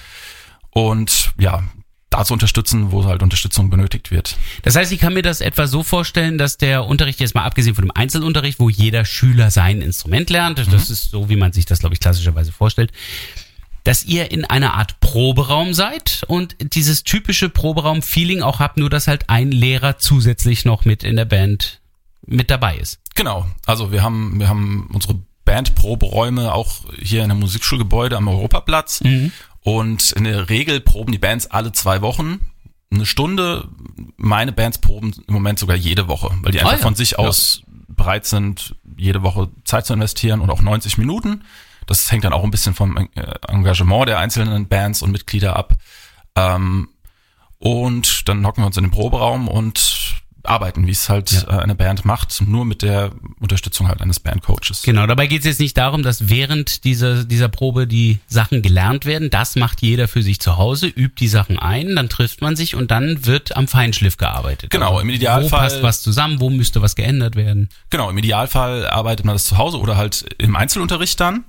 Und 0.71 1.31
ja, 1.39 1.63
da 2.09 2.25
zu 2.25 2.33
unterstützen, 2.33 2.91
wo 2.91 3.05
halt 3.05 3.23
Unterstützung 3.23 3.69
benötigt 3.69 4.11
wird. 4.11 4.35
Das 4.63 4.75
heißt, 4.75 4.91
ich 4.91 4.99
kann 4.99 5.13
mir 5.13 5.21
das 5.21 5.39
etwa 5.41 5.65
so 5.67 5.81
vorstellen, 5.83 6.37
dass 6.37 6.57
der 6.57 6.85
Unterricht 6.85 7.19
jetzt 7.21 7.35
mal 7.35 7.45
abgesehen 7.45 7.73
von 7.75 7.85
dem 7.85 7.91
Einzelunterricht, 7.95 8.59
wo 8.59 8.69
jeder 8.69 9.05
Schüler 9.05 9.49
sein 9.49 9.81
Instrument 9.81 10.29
lernt, 10.29 10.59
Mhm. 10.59 10.71
das 10.71 10.89
ist 10.89 11.11
so, 11.11 11.29
wie 11.29 11.37
man 11.37 11.53
sich 11.53 11.65
das, 11.65 11.79
glaube 11.79 11.93
ich, 11.93 12.01
klassischerweise 12.01 12.51
vorstellt, 12.51 12.91
dass 13.85 14.03
ihr 14.03 14.29
in 14.31 14.43
einer 14.45 14.73
Art 14.75 14.99
Proberaum 14.99 15.73
seid 15.73 16.23
und 16.27 16.55
dieses 16.75 17.03
typische 17.03 17.49
Proberaum-Feeling 17.49 18.41
auch 18.41 18.59
habt, 18.59 18.77
nur 18.77 18.89
dass 18.89 19.07
halt 19.07 19.29
ein 19.29 19.51
Lehrer 19.51 19.97
zusätzlich 19.97 20.65
noch 20.65 20.83
mit 20.85 21.03
in 21.03 21.15
der 21.15 21.25
Band 21.25 21.79
mit 22.27 22.49
dabei 22.51 22.77
ist. 22.77 22.99
Genau. 23.15 23.47
Also 23.65 23.91
wir 23.91 24.03
haben, 24.03 24.39
wir 24.39 24.49
haben 24.49 24.89
unsere 24.93 25.15
Bandproberäume 25.51 26.53
auch 26.53 26.85
hier 26.97 27.23
in 27.23 27.29
der 27.29 27.37
Musikschulgebäude 27.37 28.15
am 28.15 28.27
Europaplatz. 28.29 29.01
Und 29.63 30.11
in 30.13 30.23
der 30.23 30.49
Regel 30.49 30.79
proben 30.79 31.11
die 31.11 31.17
Bands 31.19 31.47
alle 31.47 31.73
zwei 31.73 32.01
Wochen. 32.01 32.39
Eine 32.89 33.05
Stunde. 33.05 33.67
Meine 34.15 34.53
Bands 34.53 34.77
proben 34.77 35.13
im 35.27 35.33
Moment 35.33 35.59
sogar 35.59 35.75
jede 35.75 36.07
Woche, 36.07 36.31
weil 36.41 36.51
die 36.53 36.59
einfach 36.59 36.73
Ah 36.73 36.77
ja. 36.77 36.81
von 36.81 36.95
sich 36.95 37.19
aus 37.19 37.63
bereit 37.89 38.25
sind, 38.25 38.75
jede 38.97 39.21
Woche 39.23 39.49
Zeit 39.65 39.85
zu 39.85 39.93
investieren 39.93 40.39
und 40.39 40.49
auch 40.49 40.61
90 40.61 40.97
Minuten. 40.97 41.43
Das 41.85 42.09
hängt 42.11 42.23
dann 42.23 42.33
auch 42.33 42.43
ein 42.45 42.51
bisschen 42.51 42.73
vom 42.73 42.95
äh, 42.97 43.07
Engagement 43.47 44.07
der 44.07 44.19
einzelnen 44.19 44.67
Bands 44.67 45.01
und 45.01 45.11
Mitglieder 45.11 45.57
ab. 45.57 45.75
Ähm, 46.35 46.87
und 47.59 48.27
dann 48.29 48.45
hocken 48.45 48.63
wir 48.63 48.67
uns 48.67 48.77
in 48.77 48.85
den 48.85 48.91
Proberaum 48.91 49.47
und 49.49 50.20
arbeiten, 50.43 50.87
wie 50.87 50.91
es 50.91 51.09
halt 51.09 51.31
Ja. 51.31 51.59
äh, 51.59 51.61
eine 51.63 51.75
Band 51.75 52.05
macht, 52.05 52.41
nur 52.45 52.65
mit 52.65 52.81
der 52.81 53.11
Unterstützung 53.39 53.87
halt 53.87 54.01
eines 54.01 54.19
Bandcoaches. 54.19 54.81
Genau, 54.83 55.05
dabei 55.07 55.27
geht 55.27 55.39
es 55.39 55.45
jetzt 55.45 55.59
nicht 55.59 55.77
darum, 55.77 56.03
dass 56.03 56.29
während 56.29 56.83
dieser, 56.83 57.23
dieser 57.23 57.49
Probe 57.49 57.87
die 57.87 58.19
Sachen 58.27 58.61
gelernt 58.61 59.05
werden. 59.05 59.29
Das 59.29 59.55
macht 59.55 59.81
jeder 59.81 60.07
für 60.07 60.23
sich 60.23 60.39
zu 60.39 60.57
Hause, 60.57 60.87
übt 60.87 61.15
die 61.19 61.27
Sachen 61.27 61.59
ein, 61.59 61.95
dann 61.95 62.09
trifft 62.09 62.41
man 62.41 62.55
sich 62.55 62.75
und 62.75 62.91
dann 62.91 63.25
wird 63.25 63.55
am 63.55 63.67
Feinschliff 63.67 64.17
gearbeitet. 64.17 64.69
Genau, 64.71 64.99
im 64.99 65.09
Idealfall- 65.09 65.43
Wo 65.43 65.49
passt 65.49 65.83
was 65.83 66.01
zusammen, 66.01 66.39
wo 66.39 66.49
müsste 66.49 66.81
was 66.81 66.95
geändert 66.95 67.35
werden? 67.35 67.69
Genau, 67.89 68.09
im 68.09 68.17
Idealfall 68.17 68.87
arbeitet 68.87 69.25
man 69.25 69.35
das 69.35 69.45
zu 69.45 69.57
Hause 69.57 69.79
oder 69.79 69.97
halt 69.97 70.25
im 70.37 70.55
Einzelunterricht 70.55 71.19
dann 71.19 71.45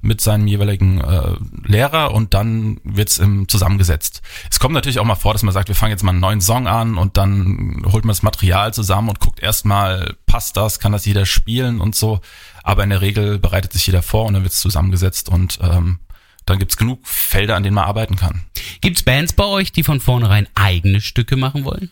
mit 0.00 0.20
seinem 0.20 0.46
jeweiligen 0.46 1.00
äh, 1.00 1.34
Lehrer 1.66 2.12
und 2.14 2.34
dann 2.34 2.80
wird's 2.84 3.18
im 3.18 3.48
zusammengesetzt. 3.48 4.22
Es 4.50 4.58
kommt 4.60 4.74
natürlich 4.74 4.98
auch 4.98 5.04
mal 5.04 5.14
vor, 5.14 5.32
dass 5.32 5.42
man 5.42 5.52
sagt, 5.52 5.68
wir 5.68 5.74
fangen 5.74 5.90
jetzt 5.92 6.02
mal 6.02 6.12
einen 6.12 6.20
neuen 6.20 6.40
Song 6.40 6.66
an 6.66 6.96
und 6.96 7.16
dann 7.16 7.82
holt 7.86 8.04
man 8.04 8.10
das 8.10 8.22
Material 8.30 8.72
zusammen 8.72 9.08
und 9.08 9.18
guckt 9.18 9.40
erstmal, 9.40 10.14
passt 10.26 10.56
das, 10.56 10.78
kann 10.78 10.92
das 10.92 11.04
jeder 11.04 11.26
spielen 11.26 11.80
und 11.80 11.96
so. 11.96 12.20
Aber 12.62 12.84
in 12.84 12.90
der 12.90 13.00
Regel 13.00 13.38
bereitet 13.38 13.72
sich 13.72 13.86
jeder 13.86 14.02
vor 14.02 14.26
und 14.26 14.34
dann 14.34 14.44
wird's 14.44 14.60
zusammengesetzt 14.60 15.28
und 15.28 15.58
ähm, 15.62 15.98
dann 16.46 16.58
gibt's 16.58 16.76
genug 16.76 17.06
Felder, 17.06 17.56
an 17.56 17.64
denen 17.64 17.74
man 17.74 17.84
arbeiten 17.84 18.16
kann. 18.16 18.42
Gibt's 18.80 19.02
Bands 19.02 19.32
bei 19.32 19.44
euch, 19.44 19.72
die 19.72 19.82
von 19.82 20.00
vornherein 20.00 20.46
eigene 20.54 21.00
Stücke 21.00 21.36
machen 21.36 21.64
wollen? 21.64 21.90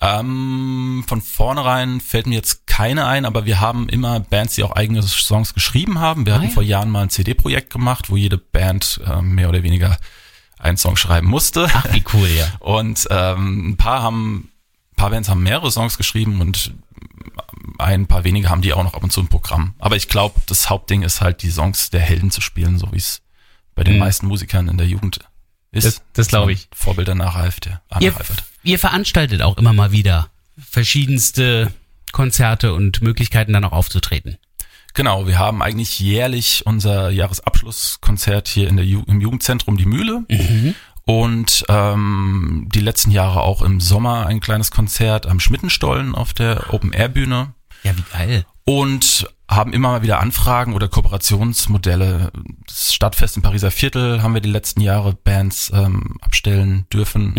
Ähm, 0.00 1.04
von 1.08 1.20
vornherein 1.20 2.00
fällt 2.00 2.26
mir 2.26 2.34
jetzt 2.34 2.66
keine 2.66 3.06
ein, 3.06 3.24
aber 3.24 3.44
wir 3.44 3.60
haben 3.60 3.88
immer 3.88 4.20
Bands, 4.20 4.54
die 4.54 4.62
auch 4.62 4.72
eigene 4.72 5.02
Songs 5.02 5.54
geschrieben 5.54 5.98
haben. 5.98 6.26
Wir 6.26 6.34
hatten 6.34 6.44
ja. 6.44 6.50
vor 6.50 6.62
Jahren 6.62 6.90
mal 6.90 7.02
ein 7.02 7.10
CD-Projekt 7.10 7.72
gemacht, 7.72 8.10
wo 8.10 8.16
jede 8.16 8.38
Band 8.38 9.00
äh, 9.06 9.22
mehr 9.22 9.48
oder 9.48 9.62
weniger 9.62 9.96
einen 10.58 10.76
Song 10.76 10.96
schreiben 10.96 11.28
musste. 11.28 11.68
Ach, 11.72 11.86
wie 11.92 12.04
cool, 12.12 12.28
ja. 12.28 12.46
Und 12.60 13.08
ähm, 13.10 13.70
ein 13.70 13.76
paar 13.76 14.02
haben, 14.02 14.50
paar 14.96 15.10
Bands 15.10 15.28
haben 15.28 15.42
mehrere 15.42 15.70
Songs 15.70 15.96
geschrieben 15.98 16.40
und 16.40 16.72
ein 17.78 18.06
paar 18.06 18.24
wenige 18.24 18.48
haben 18.48 18.62
die 18.62 18.72
auch 18.72 18.82
noch 18.82 18.94
ab 18.94 19.02
und 19.04 19.12
zu 19.12 19.20
im 19.20 19.28
Programm. 19.28 19.74
Aber 19.78 19.96
ich 19.96 20.08
glaube, 20.08 20.40
das 20.46 20.70
Hauptding 20.70 21.02
ist 21.02 21.20
halt, 21.20 21.42
die 21.42 21.50
Songs 21.50 21.90
der 21.90 22.00
Helden 22.00 22.30
zu 22.30 22.40
spielen, 22.40 22.78
so 22.78 22.90
wie 22.92 22.96
es 22.96 23.22
bei 23.74 23.84
den 23.84 23.94
Mhm. 23.94 24.00
meisten 24.00 24.26
Musikern 24.26 24.68
in 24.68 24.78
der 24.78 24.86
Jugend 24.86 25.20
ist. 25.72 25.84
Das- 25.86 26.02
das 26.14 26.28
glaub 26.28 26.42
Dass 26.42 26.46
man 26.46 26.54
ich. 26.54 26.68
Vorbilder 26.74 27.14
nachreift, 27.14 27.66
ja. 27.66 27.80
Ihr, 28.00 28.14
ihr 28.62 28.78
veranstaltet 28.78 29.42
auch 29.42 29.58
immer 29.58 29.72
mal 29.74 29.92
wieder 29.92 30.30
verschiedenste 30.58 31.72
Konzerte 32.12 32.72
und 32.72 33.02
Möglichkeiten 33.02 33.52
dann 33.52 33.64
auch 33.64 33.72
aufzutreten. 33.72 34.38
Genau, 34.94 35.26
wir 35.26 35.38
haben 35.38 35.60
eigentlich 35.60 36.00
jährlich 36.00 36.64
unser 36.64 37.10
Jahresabschlusskonzert 37.10 38.48
hier 38.48 38.68
in 38.68 38.76
der 38.78 38.86
Ju 38.86 39.02
im 39.06 39.20
Jugendzentrum 39.20 39.76
Die 39.76 39.84
Mühle. 39.84 40.24
Und 41.06 41.64
ähm, 41.68 42.68
die 42.74 42.80
letzten 42.80 43.12
Jahre 43.12 43.42
auch 43.42 43.62
im 43.62 43.80
Sommer 43.80 44.26
ein 44.26 44.40
kleines 44.40 44.72
Konzert 44.72 45.26
am 45.26 45.38
Schmittenstollen 45.38 46.16
auf 46.16 46.34
der 46.34 46.74
Open-Air-Bühne. 46.74 47.54
Ja, 47.84 47.96
wie 47.96 48.02
geil. 48.12 48.46
Und 48.64 49.30
haben 49.48 49.72
immer 49.72 49.90
mal 49.90 50.02
wieder 50.02 50.18
Anfragen 50.18 50.74
oder 50.74 50.88
Kooperationsmodelle. 50.88 52.32
Das 52.66 52.92
Stadtfest 52.92 53.36
im 53.36 53.42
Pariser 53.42 53.70
Viertel 53.70 54.20
haben 54.20 54.34
wir 54.34 54.40
die 54.40 54.50
letzten 54.50 54.80
Jahre 54.80 55.14
Bands 55.14 55.70
ähm, 55.72 56.16
abstellen 56.20 56.86
dürfen 56.92 57.34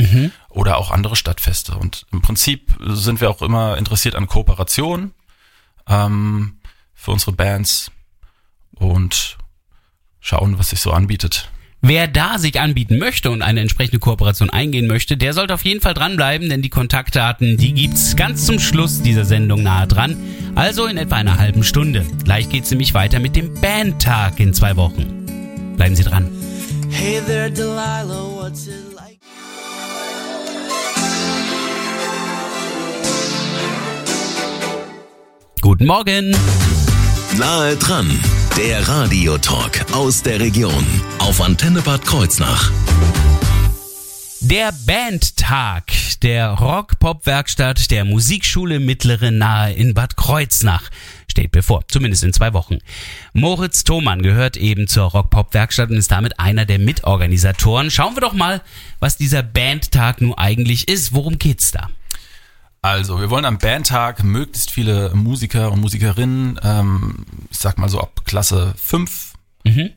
oder 0.48 0.78
auch 0.78 0.90
andere 0.90 1.18
Stadtfeste. 1.18 1.76
Und 1.76 2.06
im 2.14 2.22
Prinzip 2.22 2.74
sind 2.80 3.20
wir 3.20 3.30
auch 3.30 3.42
immer 3.42 3.78
interessiert 3.78 4.16
an 4.16 4.28
Kooperation 4.28 5.12
ähm, 5.90 6.60
für 6.94 7.12
unsere 7.12 7.34
Bands 7.34 7.92
und 8.76 9.38
schauen, 10.22 10.58
was 10.58 10.70
sich 10.70 10.80
so 10.80 10.92
anbietet. 10.94 11.52
Wer 11.82 12.08
da 12.08 12.40
sich 12.40 12.60
anbieten 12.60 12.98
möchte 12.98 13.30
und 13.30 13.44
eine 13.44 13.62
entsprechende 13.62 14.00
Kooperation 14.00 14.50
eingehen 14.50 14.88
möchte, 14.88 15.16
der 15.16 15.34
sollte 15.34 15.54
auf 15.54 15.64
jeden 15.64 15.80
Fall 15.80 15.94
dranbleiben, 15.94 16.50
denn 16.50 16.64
die 16.64 16.70
Kontaktdaten, 16.70 17.58
die 17.58 17.74
gibt's 17.74 18.16
ganz 18.16 18.46
zum 18.46 18.60
Schluss 18.60 19.04
dieser 19.04 19.26
Sendung 19.26 19.62
nahe 19.62 19.88
dran. 19.88 20.18
Also 20.56 20.88
in 20.88 20.98
etwa 20.98 21.18
einer 21.18 21.38
halben 21.38 21.64
Stunde. 21.64 22.04
Gleich 22.24 22.50
geht's 22.50 22.72
nämlich 22.72 22.96
weiter 22.96 23.20
mit 23.20 23.36
dem 23.36 23.54
Bandtag 23.62 24.40
in 24.40 24.56
zwei 24.56 24.76
Wochen. 24.76 25.76
Bleiben 25.78 25.96
Sie 25.96 26.04
dran. 26.04 26.28
Hey 26.90 27.22
there, 27.28 27.52
Delilah, 27.52 28.06
what's 28.36 28.66
it 28.66 28.74
like? 28.96 29.20
Guten 35.62 35.86
Morgen. 35.86 36.36
Nahe 37.38 37.76
dran, 37.76 38.10
der 38.58 38.88
Radiotalk 38.88 39.86
aus 39.94 40.24
der 40.24 40.40
Region 40.40 40.84
auf 41.20 41.42
Antenne 41.42 41.80
Bad 41.84 42.04
Kreuznach. 42.04 42.72
Der 44.40 44.72
Bandtag 44.88 45.92
der 46.24 46.50
Rock-Pop-Werkstatt 46.54 47.92
der 47.92 48.04
Musikschule 48.04 48.80
Mittlere 48.80 49.32
Nahe 49.32 49.74
in 49.74 49.94
Bad 49.94 50.18
Kreuznach 50.18 50.90
steht 51.28 51.52
bevor, 51.52 51.88
zumindest 51.88 52.24
in 52.24 52.34
zwei 52.34 52.54
Wochen. 52.54 52.80
Moritz 53.34 53.84
Thomann 53.84 54.24
gehört 54.24 54.58
eben 54.58 54.88
zur 54.88 55.12
Rock-Pop-Werkstatt 55.12 55.92
und 55.92 55.98
ist 55.98 56.12
damit 56.12 56.40
einer 56.40 56.66
der 56.66 56.80
Mitorganisatoren. 56.80 57.92
Schauen 57.92 58.16
wir 58.16 58.22
doch 58.22 58.34
mal, 58.34 58.64
was 59.00 59.18
dieser 59.18 59.44
Bandtag 59.44 60.20
nun 60.20 60.34
eigentlich 60.34 60.88
ist. 60.88 61.14
Worum 61.14 61.38
geht's 61.38 61.72
da? 61.72 61.90
Also, 62.82 63.20
wir 63.20 63.30
wollen 63.30 63.46
am 63.46 63.58
Bandtag 63.58 64.24
möglichst 64.24 64.72
viele 64.72 65.12
Musiker 65.14 65.72
und 65.72 65.82
Musikerinnen, 65.82 66.60
ähm, 66.64 67.26
ich 67.52 67.58
sag 67.58 67.78
mal 67.78 67.90
so 67.90 68.00
ab 68.00 68.22
Klasse 68.26 68.74
5 68.78 69.28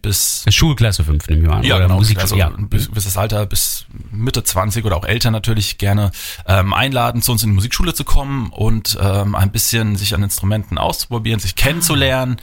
bis 0.03 0.45
Schulklasse 0.49 1.05
5, 1.05 1.29
nehme 1.29 1.43
ich 1.43 1.49
mal 1.49 1.57
an. 1.59 1.63
Ja, 1.63 1.77
oder 1.77 1.85
genau. 1.85 1.97
Musik, 1.99 2.19
also 2.19 2.37
ja. 2.37 2.49
bis, 2.49 2.89
bis 2.89 3.05
das 3.05 3.17
Alter, 3.17 3.47
bis 3.47 3.87
Mitte 4.11 4.43
20 4.43 4.85
oder 4.85 4.97
auch 4.97 5.05
älter 5.05 5.31
natürlich 5.31 5.79
gerne 5.79 6.11
ähm, 6.47 6.73
einladen, 6.73 7.23
zu 7.23 7.33
uns 7.33 7.43
in 7.43 7.51
die 7.51 7.55
Musikschule 7.55 7.95
zu 7.95 8.05
kommen 8.05 8.51
und 8.51 8.99
ähm, 9.01 9.35
ein 9.35 9.53
bisschen 9.53 9.97
sich 9.97 10.15
an 10.15 10.23
Instrumenten 10.23 10.79
auszuprobieren, 10.79 11.41
sich 11.41 11.57
kennenzulernen, 11.57 12.41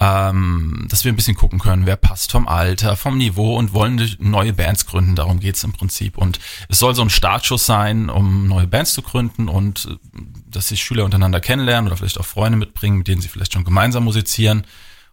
ähm, 0.00 0.86
dass 0.90 1.04
wir 1.04 1.12
ein 1.12 1.16
bisschen 1.16 1.36
gucken 1.36 1.60
können, 1.60 1.86
wer 1.86 1.96
passt 1.96 2.32
vom 2.32 2.48
Alter, 2.48 2.96
vom 2.96 3.16
Niveau 3.16 3.56
und 3.56 3.72
wollen 3.72 4.16
neue 4.18 4.52
Bands 4.52 4.86
gründen. 4.86 5.14
Darum 5.14 5.38
geht's 5.38 5.62
im 5.62 5.72
Prinzip. 5.72 6.18
Und 6.18 6.40
es 6.68 6.80
soll 6.80 6.94
so 6.94 7.02
ein 7.02 7.10
Startschuss 7.10 7.64
sein, 7.64 8.10
um 8.10 8.48
neue 8.48 8.66
Bands 8.66 8.94
zu 8.94 9.02
gründen 9.02 9.48
und 9.48 9.86
äh, 9.86 10.20
dass 10.48 10.68
sich 10.68 10.82
Schüler 10.82 11.04
untereinander 11.04 11.40
kennenlernen 11.40 11.88
oder 11.88 11.96
vielleicht 11.96 12.18
auch 12.18 12.26
Freunde 12.26 12.58
mitbringen, 12.58 12.98
mit 12.98 13.08
denen 13.08 13.22
sie 13.22 13.28
vielleicht 13.28 13.52
schon 13.52 13.64
gemeinsam 13.64 14.04
musizieren. 14.04 14.66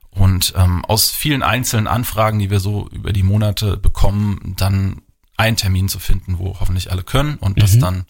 Und 0.10 0.54
ähm, 0.58 0.84
aus 0.86 1.10
vielen 1.10 1.42
einzelnen 1.44 1.88
Anfragen, 1.88 2.40
die 2.40 2.50
wir 2.50 2.60
so 2.60 2.90
über 2.90 3.14
die 3.14 3.24
Monate 3.24 3.78
bekommen, 3.78 4.56
dann 4.58 5.02
einen 5.38 5.58
Termin 5.58 5.90
zu 5.90 6.00
finden, 6.00 6.38
wo 6.38 6.60
hoffentlich 6.60 6.92
alle 6.92 7.04
können 7.04 7.38
und 7.38 7.62
das 7.62 7.80
dann 7.80 8.06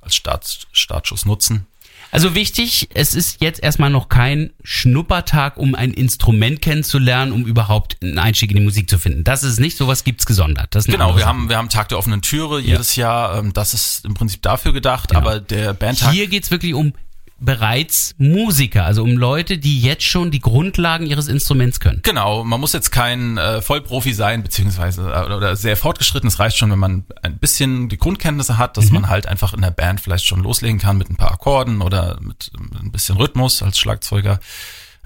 als 0.00 0.16
Start, 0.16 0.66
Startschuss 0.72 1.24
nutzen. 1.24 1.66
Also 2.14 2.36
wichtig, 2.36 2.90
es 2.94 3.16
ist 3.16 3.40
jetzt 3.40 3.60
erstmal 3.60 3.90
noch 3.90 4.08
kein 4.08 4.52
Schnuppertag, 4.62 5.56
um 5.56 5.74
ein 5.74 5.92
Instrument 5.92 6.62
kennenzulernen, 6.62 7.32
um 7.32 7.44
überhaupt 7.44 7.96
einen 8.02 8.20
Einstieg 8.20 8.52
in 8.52 8.58
die 8.58 8.62
Musik 8.62 8.88
zu 8.88 8.98
finden. 8.98 9.24
Das 9.24 9.42
ist 9.42 9.58
nicht, 9.58 9.76
sowas 9.76 10.04
gibt's 10.04 10.24
gesondert. 10.24 10.68
Genau, 10.86 11.16
wir 11.16 11.26
haben, 11.26 11.48
wir 11.48 11.56
haben 11.56 11.70
Tag 11.70 11.88
der 11.88 11.98
offenen 11.98 12.22
Türe 12.22 12.60
jedes 12.60 12.94
Jahr. 12.94 13.36
Ähm, 13.36 13.52
das 13.52 13.74
ist 13.74 14.04
im 14.04 14.14
Prinzip 14.14 14.42
dafür 14.42 14.72
gedacht, 14.72 15.12
aber 15.12 15.40
der 15.40 15.74
Bandtag. 15.74 16.12
Hier 16.12 16.28
geht's 16.28 16.52
wirklich 16.52 16.74
um 16.74 16.92
bereits 17.40 18.14
Musiker, 18.18 18.84
also 18.84 19.02
um 19.02 19.12
Leute, 19.16 19.58
die 19.58 19.80
jetzt 19.80 20.04
schon 20.04 20.30
die 20.30 20.40
Grundlagen 20.40 21.06
ihres 21.06 21.28
Instruments 21.28 21.80
können. 21.80 22.00
Genau, 22.02 22.44
man 22.44 22.60
muss 22.60 22.72
jetzt 22.72 22.90
kein 22.90 23.38
äh, 23.38 23.60
Vollprofi 23.60 24.12
sein, 24.12 24.42
beziehungsweise 24.42 25.02
äh, 25.02 25.34
oder 25.34 25.56
sehr 25.56 25.76
fortgeschritten. 25.76 26.28
Es 26.28 26.38
reicht 26.38 26.56
schon, 26.56 26.70
wenn 26.70 26.78
man 26.78 27.04
ein 27.22 27.38
bisschen 27.38 27.88
die 27.88 27.98
Grundkenntnisse 27.98 28.58
hat, 28.58 28.76
dass 28.76 28.90
man 28.90 29.08
halt 29.08 29.26
einfach 29.26 29.52
in 29.52 29.62
der 29.62 29.70
Band 29.70 30.00
vielleicht 30.00 30.26
schon 30.26 30.42
loslegen 30.42 30.78
kann 30.78 30.96
mit 30.96 31.10
ein 31.10 31.16
paar 31.16 31.32
Akkorden 31.32 31.82
oder 31.82 32.18
mit 32.20 32.50
ein 32.80 32.92
bisschen 32.92 33.16
Rhythmus 33.16 33.62
als 33.62 33.78
Schlagzeuger. 33.78 34.40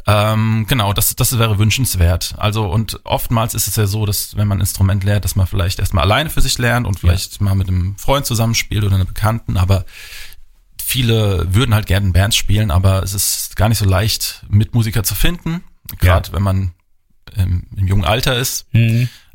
Ähm, 0.08 0.64
genau, 0.66 0.94
das, 0.94 1.14
das 1.16 1.38
wäre 1.38 1.58
wünschenswert. 1.58 2.34
Also 2.38 2.64
und 2.66 3.00
oftmals 3.04 3.52
ist 3.52 3.68
es 3.68 3.76
ja 3.76 3.86
so, 3.86 4.06
dass 4.06 4.38
wenn 4.38 4.48
man 4.48 4.56
ein 4.56 4.62
Instrument 4.62 5.04
lernt, 5.04 5.26
dass 5.26 5.36
man 5.36 5.46
vielleicht 5.46 5.80
erstmal 5.80 6.04
alleine 6.04 6.30
für 6.30 6.40
sich 6.40 6.56
lernt 6.56 6.86
und 6.86 6.98
vielleicht 6.98 7.42
mal 7.42 7.54
mit 7.54 7.68
einem 7.68 7.94
Freund 7.98 8.24
zusammenspielt 8.24 8.84
oder 8.84 8.94
einer 8.94 9.04
Bekannten, 9.04 9.58
aber 9.58 9.84
viele 10.88 11.54
würden 11.54 11.74
halt 11.74 11.86
gerne 11.86 12.06
in 12.06 12.12
Bands 12.14 12.34
spielen, 12.34 12.70
aber 12.70 13.02
es 13.02 13.12
ist 13.12 13.56
gar 13.56 13.68
nicht 13.68 13.76
so 13.76 13.84
leicht, 13.84 14.46
Mitmusiker 14.48 15.02
zu 15.04 15.14
finden, 15.14 15.62
gerade 15.98 16.32
wenn 16.32 16.42
man 16.42 16.72
im, 17.36 17.64
im 17.76 17.86
jungen 17.86 18.06
Alter 18.06 18.38
ist. 18.38 18.66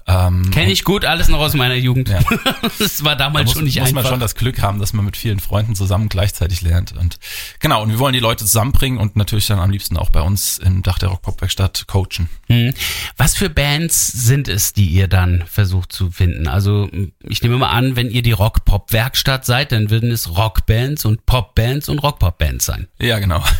Ähm, 0.05 0.51
Kenne 0.51 0.71
ich 0.71 0.83
gut, 0.83 1.05
alles 1.05 1.29
noch 1.29 1.39
aus 1.39 1.53
meiner 1.53 1.75
Jugend. 1.75 2.09
Ja. 2.09 2.19
das 2.79 3.03
war 3.03 3.15
da 3.15 3.23
damals 3.33 3.45
muss, 3.45 3.53
schon 3.55 3.63
nicht 3.63 3.79
muss 3.79 3.89
einfach. 3.89 4.03
man 4.03 4.11
schon 4.11 4.19
das 4.19 4.35
Glück 4.35 4.61
haben, 4.61 4.79
dass 4.79 4.93
man 4.93 5.05
mit 5.05 5.17
vielen 5.17 5.39
Freunden 5.39 5.75
zusammen 5.75 6.09
gleichzeitig 6.09 6.61
lernt. 6.61 6.95
Und 6.97 7.19
genau, 7.59 7.81
und 7.81 7.89
wir 7.89 7.99
wollen 7.99 8.13
die 8.13 8.19
Leute 8.19 8.45
zusammenbringen 8.45 8.99
und 8.99 9.15
natürlich 9.15 9.47
dann 9.47 9.59
am 9.59 9.69
liebsten 9.69 9.97
auch 9.97 10.09
bei 10.09 10.21
uns 10.21 10.57
im 10.57 10.83
Dach 10.83 10.99
der 10.99 11.09
Rock-Pop-Werkstatt 11.09 11.85
coachen. 11.87 12.29
Hm. 12.47 12.73
Was 13.17 13.35
für 13.35 13.49
Bands 13.49 14.11
sind 14.11 14.47
es, 14.47 14.73
die 14.73 14.87
ihr 14.87 15.07
dann 15.07 15.43
versucht 15.47 15.93
zu 15.93 16.11
finden? 16.11 16.47
Also 16.47 16.89
ich 17.21 17.41
nehme 17.41 17.57
mal 17.57 17.69
an, 17.69 17.95
wenn 17.95 18.09
ihr 18.09 18.21
die 18.21 18.31
Rock-Pop-Werkstatt 18.31 19.45
seid, 19.45 19.71
dann 19.71 19.89
würden 19.89 20.11
es 20.11 20.35
Rockbands 20.37 21.05
und 21.05 21.25
Popbands 21.25 21.89
und 21.89 21.99
Rock-Pop-Bands 21.99 22.65
sein. 22.65 22.87
Ja, 22.99 23.19
genau. 23.19 23.43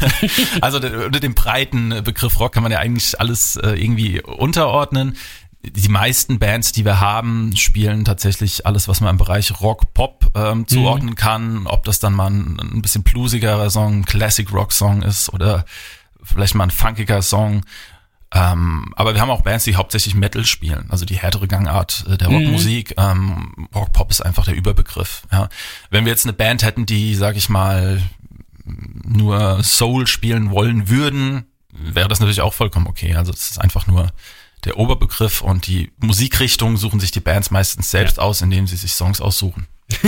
Also 0.62 0.78
unter 0.78 1.20
dem 1.20 1.34
breiten 1.34 2.04
Begriff 2.04 2.40
Rock 2.40 2.54
kann 2.54 2.64
man 2.64 2.72
ja 2.72 2.80
eigentlich 2.80 3.20
alles 3.20 3.56
äh, 3.58 3.72
irgendwie 3.72 4.22
unterordnen. 4.22 5.18
Die 5.64 5.90
meisten 5.90 6.40
Bands, 6.40 6.74
die 6.74 6.84
wir 6.84 7.00
haben, 7.00 7.56
spielen 7.56 8.04
tatsächlich 8.04 8.66
alles, 8.66 8.88
was 8.88 9.00
man 9.00 9.12
im 9.12 9.18
Bereich 9.18 9.62
Rock, 9.62 9.94
Pop 9.94 10.32
ähm, 10.36 10.68
zuordnen 10.68 11.16
kann. 11.16 11.68
Ob 11.68 11.86
das 11.86 12.00
dann 12.00 12.14
mal 12.14 12.30
ein, 12.30 12.60
ein 12.60 12.82
bisschen 12.82 13.04
bluesigerer 13.04 13.70
Song, 13.70 14.00
ein 14.00 14.06
Classic 14.06 14.52
Rock 14.52 14.74
Song 14.74 15.02
ist 15.02 15.32
oder 15.32 15.66
vielleicht 16.22 16.56
mal 16.56 16.66
ein 16.66 16.72
funkiger 16.72 17.22
Song. 17.22 17.64
Ähm, 18.34 18.92
aber 18.96 19.14
wir 19.14 19.22
haben 19.22 19.30
auch 19.30 19.44
Bands, 19.44 19.64
die 19.64 19.76
hauptsächlich 19.76 20.16
Metal 20.16 20.44
spielen, 20.44 20.88
also 20.90 21.06
die 21.06 21.18
härtere 21.18 21.48
Gangart 21.48 22.04
äh, 22.10 22.18
der 22.18 22.30
Rockmusik. 22.30 22.96
Ähm, 22.98 23.68
Rock 23.74 23.94
Pop 23.94 24.10
ist 24.12 24.26
einfach 24.26 24.44
der 24.44 24.56
Überbegriff. 24.56 25.22
Ja. 25.32 25.50
Wenn 25.92 26.06
wir 26.06 26.12
jetzt 26.12 26.26
eine 26.26 26.34
Band 26.34 26.64
hätten, 26.64 26.86
die, 26.86 27.16
sag 27.16 27.38
ich 27.38 27.48
mal, 27.48 28.02
nur 28.66 29.64
Soul 29.64 30.08
spielen 30.08 30.50
wollen 30.50 30.90
würden, 30.90 31.46
wäre 31.72 32.08
das 32.08 32.20
natürlich 32.20 32.42
auch 32.42 32.54
vollkommen 32.54 32.88
okay. 32.88 33.16
Also 33.16 33.32
es 33.32 33.52
ist 33.52 33.62
einfach 33.62 33.88
nur 33.88 34.12
der 34.66 34.78
Oberbegriff 34.78 35.42
und 35.42 35.68
die 35.68 35.92
Musikrichtung 35.98 36.78
suchen 36.78 37.00
sich 37.00 37.12
die 37.12 37.20
Bands 37.20 37.52
meistens 37.52 37.92
selbst 37.92 38.20
aus, 38.20 38.42
indem 38.42 38.68
sie 38.68 38.78
sich 38.78 38.94
Songs 38.94 39.22
aussuchen. 39.22 39.68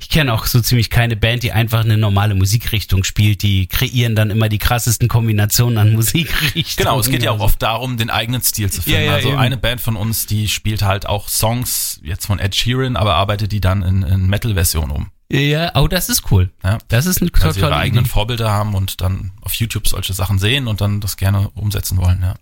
Ich 0.00 0.10
kenne 0.10 0.32
auch 0.32 0.46
so 0.46 0.60
ziemlich 0.60 0.88
keine 0.88 1.16
Band, 1.16 1.42
die 1.42 1.52
einfach 1.52 1.80
eine 1.80 1.98
normale 1.98 2.34
Musikrichtung 2.34 3.04
spielt. 3.04 3.42
Die 3.42 3.66
kreieren 3.66 4.14
dann 4.14 4.30
immer 4.30 4.48
die 4.48 4.56
krassesten 4.56 5.06
Kombinationen 5.06 5.76
an 5.76 5.92
Musikrichtungen. 5.94 6.64
Genau, 6.76 6.98
es 6.98 7.10
geht 7.10 7.22
ja 7.22 7.30
auch 7.30 7.40
oft 7.40 7.60
darum, 7.60 7.98
den 7.98 8.08
eigenen 8.08 8.40
Stil 8.40 8.70
zu 8.70 8.80
finden. 8.80 9.00
Ja, 9.00 9.06
ja, 9.06 9.14
also 9.14 9.28
eben. 9.28 9.38
eine 9.38 9.58
Band 9.58 9.82
von 9.82 9.96
uns, 9.96 10.24
die 10.24 10.48
spielt 10.48 10.80
halt 10.80 11.06
auch 11.06 11.28
Songs 11.28 12.00
jetzt 12.02 12.26
von 12.26 12.38
Ed 12.38 12.54
Sheeran, 12.54 12.96
aber 12.96 13.16
arbeitet 13.16 13.52
die 13.52 13.60
dann 13.60 13.82
in, 13.82 14.02
in 14.02 14.26
Metal-Version 14.28 14.90
um. 14.90 15.10
Ja, 15.30 15.72
oh, 15.74 15.88
das 15.88 16.08
ist 16.08 16.30
cool. 16.30 16.50
Ja. 16.64 16.78
Das 16.88 17.04
ist 17.04 17.20
eine 17.20 17.30
Weil 17.38 17.52
sie 17.52 17.60
ihre 17.60 17.76
eigenen 17.76 18.04
Idee. 18.04 18.12
Vorbilder 18.12 18.50
haben 18.50 18.74
und 18.74 19.02
dann 19.02 19.32
auf 19.42 19.52
YouTube 19.54 19.86
solche 19.86 20.14
Sachen 20.14 20.38
sehen 20.38 20.66
und 20.68 20.80
dann 20.80 21.00
das 21.00 21.18
gerne 21.18 21.50
umsetzen 21.50 21.98
wollen. 21.98 22.20
Ja. 22.22 22.34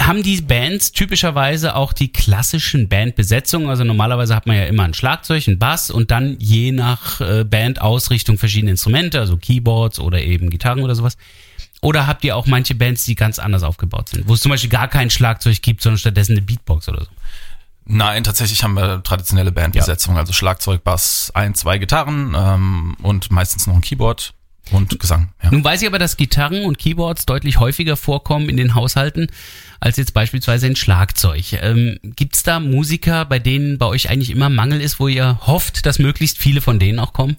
Haben 0.00 0.22
die 0.24 0.40
Bands 0.40 0.92
typischerweise 0.92 1.76
auch 1.76 1.92
die 1.92 2.12
klassischen 2.12 2.88
Bandbesetzungen? 2.88 3.68
Also 3.68 3.84
normalerweise 3.84 4.34
hat 4.34 4.46
man 4.46 4.56
ja 4.56 4.64
immer 4.64 4.82
ein 4.82 4.92
Schlagzeug, 4.92 5.46
ein 5.46 5.58
Bass 5.58 5.90
und 5.90 6.10
dann 6.10 6.36
je 6.40 6.72
nach 6.72 7.20
äh, 7.20 7.44
Bandausrichtung 7.44 8.38
verschiedene 8.38 8.72
Instrumente, 8.72 9.20
also 9.20 9.36
Keyboards 9.36 10.00
oder 10.00 10.20
eben 10.20 10.50
Gitarren 10.50 10.82
oder 10.82 10.96
sowas. 10.96 11.16
Oder 11.80 12.08
habt 12.08 12.24
ihr 12.24 12.36
auch 12.36 12.46
manche 12.46 12.74
Bands, 12.74 13.04
die 13.04 13.14
ganz 13.14 13.38
anders 13.38 13.62
aufgebaut 13.62 14.08
sind, 14.08 14.28
wo 14.28 14.34
es 14.34 14.40
zum 14.40 14.50
Beispiel 14.50 14.70
gar 14.70 14.88
kein 14.88 15.10
Schlagzeug 15.10 15.62
gibt, 15.62 15.80
sondern 15.80 15.98
stattdessen 15.98 16.32
eine 16.32 16.42
Beatbox 16.42 16.88
oder 16.88 17.04
so? 17.04 17.10
Nein, 17.84 18.24
tatsächlich 18.24 18.62
haben 18.64 18.74
wir 18.74 19.02
traditionelle 19.02 19.52
Bandbesetzung, 19.52 20.18
also 20.18 20.32
Schlagzeug, 20.32 20.82
Bass, 20.84 21.30
ein, 21.34 21.54
zwei 21.54 21.78
Gitarren 21.78 22.34
ähm, 22.36 22.96
und 23.00 23.30
meistens 23.30 23.66
noch 23.66 23.74
ein 23.74 23.80
Keyboard 23.80 24.34
und 24.70 24.98
Gesang. 24.98 25.30
Ja. 25.42 25.50
Nun 25.50 25.64
weiß 25.64 25.82
ich 25.82 25.88
aber, 25.88 25.98
dass 25.98 26.16
Gitarren 26.16 26.64
und 26.64 26.78
Keyboards 26.78 27.26
deutlich 27.26 27.58
häufiger 27.60 27.96
vorkommen 27.96 28.48
in 28.48 28.56
den 28.56 28.74
Haushalten 28.74 29.28
als 29.80 29.96
jetzt 29.96 30.12
beispielsweise 30.14 30.66
ein 30.66 30.76
Schlagzeug. 30.76 31.52
Ähm, 31.62 31.98
Gibt 32.02 32.36
es 32.36 32.42
da 32.42 32.58
Musiker, 32.60 33.24
bei 33.24 33.38
denen 33.38 33.78
bei 33.78 33.86
euch 33.86 34.10
eigentlich 34.10 34.30
immer 34.30 34.48
Mangel 34.48 34.80
ist, 34.80 34.98
wo 34.98 35.08
ihr 35.08 35.38
hofft, 35.46 35.86
dass 35.86 35.98
möglichst 35.98 36.38
viele 36.38 36.60
von 36.60 36.78
denen 36.78 36.98
auch 36.98 37.12
kommen? 37.12 37.36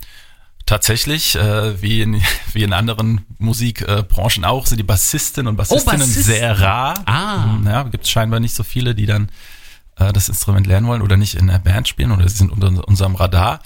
Tatsächlich, 0.66 1.36
äh, 1.36 1.82
wie, 1.82 2.02
in, 2.02 2.22
wie 2.54 2.64
in 2.64 2.74
anderen 2.74 3.22
Musikbranchen 3.40 4.46
auch, 4.46 4.68
sind 4.68 4.78
die 4.78 4.84
Bassistinnen 4.84 5.48
und 5.48 5.58
Bassistinnen 5.58 6.00
Bassisten. 6.00 6.24
sehr 6.24 6.60
rar. 6.62 6.94
Ah. 7.06 7.38
Mhm, 7.48 7.68
Ja, 7.68 7.84
gibt 7.84 8.04
es 8.06 8.10
scheinbar 8.10 8.40
nicht 8.40 8.56
so 8.56 8.64
viele, 8.64 8.94
die 8.96 9.06
dann 9.06 9.30
äh, 9.98 10.14
das 10.14 10.30
Instrument 10.30 10.68
lernen 10.68 10.88
wollen 10.88 11.02
oder 11.02 11.18
nicht 11.18 11.36
in 11.36 11.48
der 11.48 11.60
Band 11.60 11.88
spielen 11.88 12.12
oder 12.12 12.28
sie 12.30 12.38
sind 12.38 12.52
unter 12.52 12.88
unserem 12.88 13.16
Radar. 13.16 13.62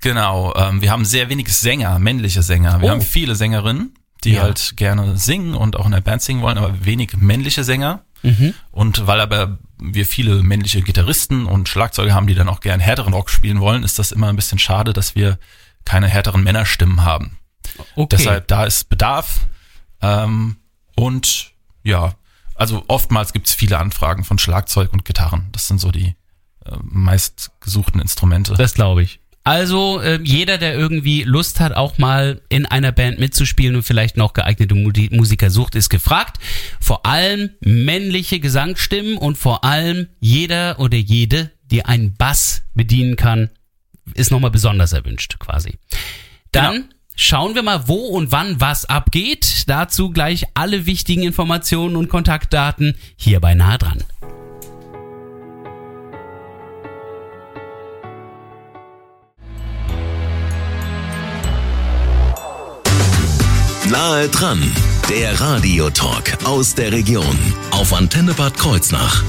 Genau, 0.00 0.54
ähm, 0.54 0.80
wir 0.80 0.90
haben 0.90 1.04
sehr 1.04 1.28
wenig 1.28 1.52
Sänger, 1.52 1.98
männliche 1.98 2.42
Sänger. 2.42 2.80
Wir 2.80 2.88
Oh. 2.88 2.92
haben 2.92 3.00
viele 3.02 3.34
Sängerinnen, 3.34 3.94
die 4.24 4.32
Ja. 4.32 4.42
halt 4.42 4.76
gerne 4.76 5.16
singen 5.16 5.54
und 5.54 5.76
auch 5.76 5.86
in 5.86 5.92
der 5.92 6.00
Band 6.00 6.22
singen 6.22 6.42
wollen, 6.42 6.58
aber 6.58 6.84
wenig 6.84 7.16
männliche 7.16 7.64
Sänger. 7.64 8.04
Mhm. 8.22 8.54
Und 8.70 9.06
weil 9.06 9.20
aber 9.20 9.58
wir 9.80 10.06
viele 10.06 10.42
männliche 10.42 10.82
Gitarristen 10.82 11.46
und 11.46 11.68
Schlagzeuger 11.68 12.14
haben, 12.14 12.26
die 12.26 12.34
dann 12.34 12.48
auch 12.48 12.60
gern 12.60 12.80
härteren 12.80 13.12
Rock 13.14 13.30
spielen 13.30 13.60
wollen, 13.60 13.84
ist 13.84 13.98
das 13.98 14.10
immer 14.12 14.28
ein 14.28 14.36
bisschen 14.36 14.58
schade, 14.58 14.92
dass 14.92 15.14
wir 15.14 15.38
keine 15.84 16.08
härteren 16.08 16.42
Männerstimmen 16.42 17.04
haben. 17.04 17.38
Okay. 17.94 18.16
Deshalb, 18.16 18.48
da 18.48 18.64
ist 18.64 18.88
Bedarf. 18.88 19.46
Ähm, 20.02 20.56
und 20.96 21.52
ja, 21.84 22.14
also 22.56 22.84
oftmals 22.88 23.32
gibt 23.32 23.46
es 23.46 23.54
viele 23.54 23.78
Anfragen 23.78 24.24
von 24.24 24.38
Schlagzeug 24.38 24.92
und 24.92 25.04
Gitarren. 25.04 25.46
Das 25.52 25.68
sind 25.68 25.80
so 25.80 25.92
die 25.92 26.16
äh, 26.66 26.76
meistgesuchten 26.82 28.00
Instrumente. 28.00 28.54
Das 28.54 28.74
glaube 28.74 29.02
ich. 29.04 29.17
Also 29.48 29.98
äh, 30.02 30.20
jeder, 30.22 30.58
der 30.58 30.74
irgendwie 30.74 31.22
Lust 31.22 31.58
hat, 31.58 31.72
auch 31.74 31.96
mal 31.96 32.42
in 32.50 32.66
einer 32.66 32.92
Band 32.92 33.18
mitzuspielen 33.18 33.76
und 33.76 33.82
vielleicht 33.82 34.18
noch 34.18 34.34
geeignete 34.34 34.74
Musiker 34.74 35.48
sucht, 35.48 35.74
ist 35.74 35.88
gefragt. 35.88 36.36
Vor 36.82 37.06
allem 37.06 37.48
männliche 37.60 38.40
Gesangsstimmen 38.40 39.16
und 39.16 39.38
vor 39.38 39.64
allem 39.64 40.08
jeder 40.20 40.78
oder 40.80 40.98
jede, 40.98 41.50
die 41.70 41.82
einen 41.86 42.14
Bass 42.14 42.60
bedienen 42.74 43.16
kann, 43.16 43.48
ist 44.12 44.30
nochmal 44.30 44.50
besonders 44.50 44.92
erwünscht 44.92 45.38
quasi. 45.38 45.78
Dann 46.52 46.74
Genau. 46.74 46.86
schauen 47.16 47.54
wir 47.54 47.62
mal, 47.62 47.88
wo 47.88 47.94
und 47.94 48.30
wann 48.30 48.60
was 48.60 48.84
abgeht. 48.84 49.64
Dazu 49.66 50.10
gleich 50.10 50.44
alle 50.52 50.84
wichtigen 50.84 51.22
Informationen 51.22 51.96
und 51.96 52.10
Kontaktdaten 52.10 52.96
hier 53.16 53.40
bei 53.40 53.54
Nah 53.54 53.78
dran. 53.78 54.04
Nahe 63.90 64.28
dran, 64.28 64.60
der 65.08 65.40
Radiotalk 65.40 66.44
aus 66.44 66.74
der 66.74 66.92
Region 66.92 67.38
auf 67.70 67.94
Antenne 67.94 68.34
Bad 68.34 68.54
Kreuznach. 68.58 69.24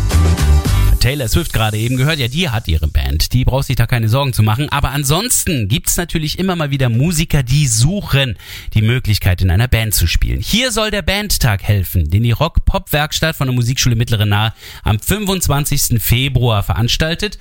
Taylor 1.00 1.30
Swift 1.30 1.54
gerade 1.54 1.78
eben 1.78 1.96
gehört, 1.96 2.20
ja, 2.20 2.28
die 2.28 2.50
hat 2.50 2.68
ihre 2.68 2.90
Band. 2.90 3.32
Die 3.32 3.46
braucht 3.46 3.68
sich 3.68 3.78
da 3.78 3.88
keine 3.88 4.10
Sorgen 4.10 4.34
zu 4.34 4.44
machen. 4.44 4.68
Aber 4.68 4.90
ansonsten 4.90 5.70
gibt's 5.70 5.96
natürlich 5.96 6.40
immer 6.40 6.58
mal 6.58 6.72
wieder 6.72 6.90
Musiker, 6.90 7.42
die 7.42 7.68
suchen 7.68 8.36
die 8.74 8.82
Möglichkeit, 8.82 9.42
in 9.42 9.50
einer 9.50 9.70
Band 9.70 9.94
zu 9.94 10.08
spielen. 10.08 10.42
Hier 10.42 10.74
soll 10.74 10.92
der 10.92 11.04
Bandtag 11.04 11.64
helfen, 11.64 12.10
den 12.10 12.24
die 12.24 12.32
Rock-Pop-Werkstatt 12.32 13.38
von 13.38 13.48
der 13.48 13.56
Musikschule 13.56 13.96
Mittlere 13.96 14.26
Nahe 14.26 14.54
am 14.84 15.00
25. 15.00 16.02
Februar 16.02 16.64
veranstaltet. 16.64 17.40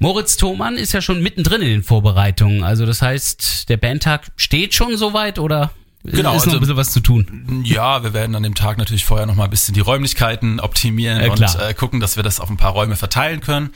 Moritz 0.00 0.36
Thomann 0.36 0.76
ist 0.76 0.92
ja 0.92 1.00
schon 1.00 1.22
mittendrin 1.22 1.62
in 1.62 1.68
den 1.68 1.82
Vorbereitungen. 1.84 2.64
Also 2.64 2.86
das 2.86 3.02
heißt, 3.02 3.68
der 3.68 3.76
Bandtag 3.76 4.32
steht 4.36 4.74
schon 4.74 4.96
soweit 4.96 5.38
oder 5.38 5.70
Genau, 6.06 6.34
ist 6.34 6.46
noch 6.46 6.52
also- 6.52 6.56
ein 6.56 6.60
bisschen 6.60 6.76
was 6.76 6.92
zu 6.92 7.00
tun? 7.00 7.62
Ja, 7.64 8.02
wir 8.02 8.12
werden 8.12 8.34
an 8.34 8.42
dem 8.42 8.54
Tag 8.54 8.78
natürlich 8.78 9.04
vorher 9.04 9.26
noch 9.26 9.34
mal 9.34 9.44
ein 9.44 9.50
bisschen 9.50 9.74
die 9.74 9.80
Räumlichkeiten 9.80 10.60
optimieren 10.60 11.20
Ja, 11.20 11.32
und 11.32 11.42
äh, 11.42 11.74
gucken, 11.74 12.00
dass 12.00 12.16
wir 12.16 12.22
das 12.22 12.40
auf 12.40 12.50
ein 12.50 12.56
paar 12.56 12.72
Räume 12.72 12.96
verteilen 12.96 13.40
können. 13.40 13.70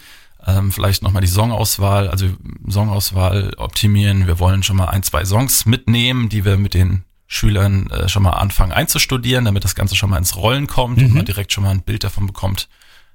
Ähm, 0.46 0.72
vielleicht 0.72 1.02
noch 1.02 1.12
mal 1.12 1.20
die 1.20 1.26
Songauswahl, 1.26 2.08
also 2.08 2.26
Songauswahl 2.66 3.52
optimieren. 3.58 4.26
Wir 4.26 4.38
wollen 4.38 4.62
schon 4.62 4.76
mal 4.76 4.86
ein, 4.86 5.02
zwei 5.02 5.24
Songs 5.24 5.66
mitnehmen, 5.66 6.28
die 6.28 6.44
wir 6.44 6.56
mit 6.56 6.74
den 6.74 7.04
Schülern 7.26 7.88
äh, 7.90 8.08
schon 8.08 8.22
mal 8.22 8.30
anfangen 8.30 8.72
einzustudieren, 8.72 9.44
damit 9.44 9.64
das 9.64 9.74
Ganze 9.74 9.96
schon 9.96 10.10
mal 10.10 10.18
ins 10.18 10.36
Rollen 10.36 10.66
kommt 10.66 10.98
und 11.02 11.14
man 11.14 11.24
direkt 11.24 11.52
schon 11.52 11.64
mal 11.64 11.70
ein 11.70 11.82
Bild 11.82 12.04
davon 12.04 12.26
bekommt. 12.26 12.68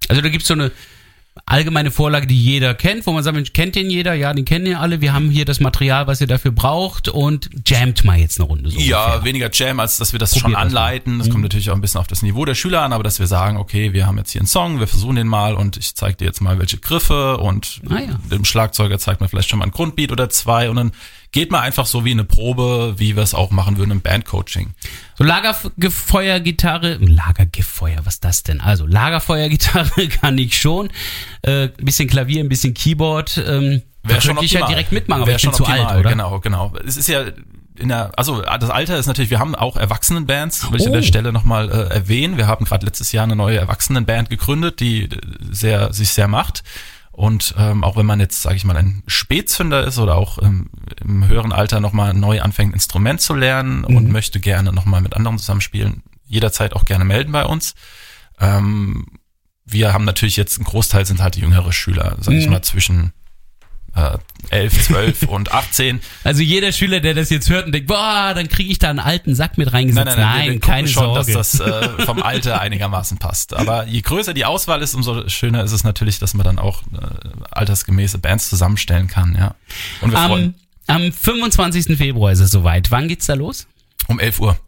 Also 0.08 0.22
da 0.22 0.30
gibt's 0.30 0.48
so 0.48 0.54
eine 0.54 0.72
allgemeine 1.46 1.92
Vorlage, 1.92 2.28
die 2.28 2.40
jeder 2.42 2.74
kennt, 2.74 3.06
wo 3.06 3.12
man 3.12 3.24
sagt, 3.24 3.36
Mensch, 3.36 3.54
kennt 3.54 3.76
den 3.76 3.90
jeder? 3.90 4.14
Ja, 4.14 4.34
den 4.34 4.46
kennen 4.46 4.66
ja 4.66 4.80
alle. 4.80 5.02
Wir 5.02 5.14
haben 5.14 5.30
hier 5.30 5.46
das 5.46 5.60
Material, 5.60 6.08
was 6.08 6.22
ihr 6.22 6.28
dafür 6.28 6.52
braucht 6.52 7.10
und 7.10 7.50
jammt 7.68 8.04
mal 8.04 8.18
jetzt 8.18 8.40
eine 8.40 8.48
Runde 8.48 8.70
so 8.72 8.80
Ja, 8.80 9.04
ungefähr. 9.06 9.24
weniger 9.26 9.50
Jam, 9.52 9.80
als 9.80 9.98
dass 9.98 10.14
wir 10.14 10.20
das 10.20 10.32
Probiert 10.32 10.44
schon 10.44 10.54
das 10.54 10.62
anleiten. 10.62 11.20
Das 11.20 11.30
kommt 11.30 11.44
natürlich 11.44 11.70
auch 11.70 11.76
ein 11.76 11.82
bisschen 11.82 12.00
auf 12.00 12.08
das 12.08 12.22
Niveau 12.22 12.46
der 12.46 12.56
Schüler 12.56 12.82
an, 12.82 12.94
aber 12.94 13.04
dass 13.04 13.20
wir 13.20 13.28
sagen, 13.28 13.58
okay, 13.58 13.94
wir 13.94 14.08
haben 14.08 14.18
jetzt 14.18 14.32
hier 14.32 14.42
einen 14.42 14.48
Song, 14.48 14.80
wir 14.80 14.88
versuchen 14.88 15.18
den 15.18 15.28
mal 15.28 15.56
und 15.56 15.78
ich 15.78 15.94
zeige 15.96 16.18
dir 16.18 16.26
jetzt 16.26 16.42
mal 16.42 16.58
welche 16.58 16.78
Griffe 16.78 17.38
und 17.38 17.82
Ah, 17.90 18.00
ja. 18.00 18.20
dem 18.32 18.46
Schlagzeuger 18.46 18.98
zeigt 18.98 19.20
man 19.20 19.30
vielleicht 19.30 19.50
schon 19.50 19.60
mal 19.60 19.66
ein 19.66 19.72
Grundbeat 19.72 20.12
oder 20.12 20.30
zwei 20.30 20.70
und 20.70 20.78
dann 20.78 20.92
geht 21.36 21.52
man 21.52 21.62
einfach 21.62 21.86
so 21.86 22.06
wie 22.06 22.12
eine 22.12 22.24
Probe, 22.24 22.94
wie 22.96 23.18
wir 23.18 23.22
es 23.24 23.34
auch 23.34 23.52
machen 23.52 23.76
würden 23.78 23.92
im 23.92 24.00
Bandcoaching. 24.00 24.74
So 25.16 25.26
Lagerfeuergitarre, 25.26 26.96
Lagergefeuer, 27.02 28.06
was 28.06 28.16
ist 28.16 28.24
das 28.24 28.44
denn? 28.44 28.62
Also 28.62 28.88
Lagerfeuergitarre 28.88 30.08
kann 30.22 30.38
ich 30.38 30.58
schon. 30.58 30.90
Äh, 31.42 31.68
bisschen 31.78 32.08
Klavier, 32.08 32.42
ein 32.42 32.48
bisschen 32.48 32.74
Keyboard. 32.74 33.44
Ähm, 33.46 33.82
da 34.04 34.18
könnte 34.18 34.46
ich 34.46 34.54
ja 34.54 34.66
direkt 34.66 34.94
mitmachen, 34.94 35.24
aber 35.24 35.32
Wär 35.32 35.36
ich 35.36 35.42
bin 35.42 35.52
schon 35.52 35.58
zu 35.58 35.64
optimal, 35.64 35.88
alt, 35.88 36.00
oder? 36.00 36.10
Genau, 36.12 36.40
genau. 36.40 36.74
Es 36.88 36.96
ist 36.96 37.10
ja 37.10 37.26
in 37.78 37.90
der, 37.90 38.12
also 38.16 38.42
das 38.42 38.70
Alter 38.70 38.98
ist 38.98 39.08
natürlich, 39.08 39.30
wir 39.30 39.40
haben 39.40 39.56
auch 39.56 39.76
Erwachsenenbands, 39.76 40.72
will 40.72 40.80
ich 40.80 40.86
an 40.86 40.94
Oh. 40.94 40.96
der 40.96 41.02
Stelle 41.02 41.34
nochmal 41.34 41.70
äh, 41.70 41.94
erwähnen. 41.94 42.38
Wir 42.38 42.48
haben 42.48 42.64
gerade 42.64 42.86
letztes 42.86 43.12
Jahr 43.12 43.26
eine 43.26 43.36
neue 43.36 43.58
Erwachsenenband 43.58 44.30
gegründet, 44.30 44.80
die 44.80 45.04
äh, 45.04 45.10
sehr, 45.52 45.92
sich 45.92 46.12
sehr 46.14 46.30
macht. 46.30 46.64
Und 47.16 47.56
ähm, 47.58 47.86
auch 47.86 47.96
wenn 47.96 48.06
man 48.06 48.20
jetzt, 48.20 48.42
sage 48.42 48.58
ich 48.58 48.66
mal, 48.66 48.76
ein 48.76 49.02
Spätzünder 49.08 49.86
ist 49.88 49.98
oder 50.00 50.16
auch 50.16 50.38
ähm, 50.42 50.70
im 51.00 51.26
höheren 51.28 51.54
Alter 51.54 51.80
nochmal 51.80 52.14
neu 52.14 52.42
anfängt, 52.42 52.74
Instrument 52.74 53.22
zu 53.22 53.34
lernen 53.34 53.86
Mhm. 53.88 53.96
und 53.96 54.12
möchte 54.12 54.42
gerne 54.42 54.74
nochmal 54.74 55.00
mit 55.00 55.16
anderen 55.16 55.38
zusammenspielen, 55.38 56.04
jederzeit 56.26 56.74
auch 56.74 56.84
gerne 56.84 57.06
melden 57.06 57.32
bei 57.32 57.46
uns. 57.46 57.74
Ähm, 58.40 59.06
wir 59.64 59.94
haben 59.94 60.04
natürlich 60.04 60.36
jetzt, 60.36 60.60
ein 60.60 60.66
Großteil 60.66 61.06
sind 61.06 61.22
halt 61.22 61.36
die 61.36 61.40
jüngere 61.40 61.72
Schüler, 61.72 62.18
sage 62.20 62.38
ich 62.38 62.46
Mhm. 62.48 62.52
mal, 62.52 62.62
zwischen 62.64 63.14
äh, 63.96 64.18
11, 64.50 64.84
12 64.84 65.24
und 65.28 65.52
18. 65.52 66.02
Also 66.24 66.42
jeder 66.42 66.72
Schüler, 66.72 67.00
der 67.00 67.14
das 67.14 67.30
jetzt 67.30 67.50
hört 67.50 67.66
und 67.66 67.72
denkt, 67.72 67.88
boah, 67.88 68.34
dann 68.36 68.48
kriege 68.48 68.72
ich 68.72 68.80
da 68.80 68.90
einen 68.90 69.00
alten 69.00 69.36
Sack 69.36 69.58
mit 69.58 69.72
reingesetzt. 69.74 70.06
Nein, 70.06 70.18
nein, 70.18 70.38
nein, 70.38 70.46
wir, 70.46 70.54
wir 70.54 70.60
keine 70.60 70.88
schon, 70.88 71.16
Sorge. 71.16 71.34
dass 71.34 71.52
das 71.52 71.60
äh, 71.60 72.06
vom 72.06 72.22
Alter 72.22 72.62
einigermaßen 72.66 73.18
passt. 73.18 73.54
Aber 73.54 73.88
je 73.88 74.02
größer 74.02 74.34
die 74.34 74.46
Auswahl 74.46 74.82
ist, 74.82 74.94
umso 74.94 75.28
schöner 75.30 75.64
ist 75.64 75.72
es 75.72 75.84
natürlich, 75.84 76.20
dass 76.20 76.34
man 76.34 76.44
dann 76.44 76.60
auch 76.60 76.84
äh, 76.84 76.98
altersgemäße 77.52 78.18
Bands 78.18 78.50
zusammenstellen 78.50 79.08
kann. 79.08 79.36
Ja. 79.38 79.56
Und 80.02 80.12
wir 80.12 80.18
freuen. 80.20 80.56
Am, 80.88 81.04
am 81.04 81.12
25. 81.12 81.98
Februar 81.98 82.32
ist 82.32 82.40
es 82.40 82.52
soweit. 82.52 82.92
Wann 82.92 83.08
geht's 83.08 83.26
da 83.26 83.34
los? 83.34 83.68
Um 84.08 84.20
11 84.20 84.40
Uhr. 84.40 84.60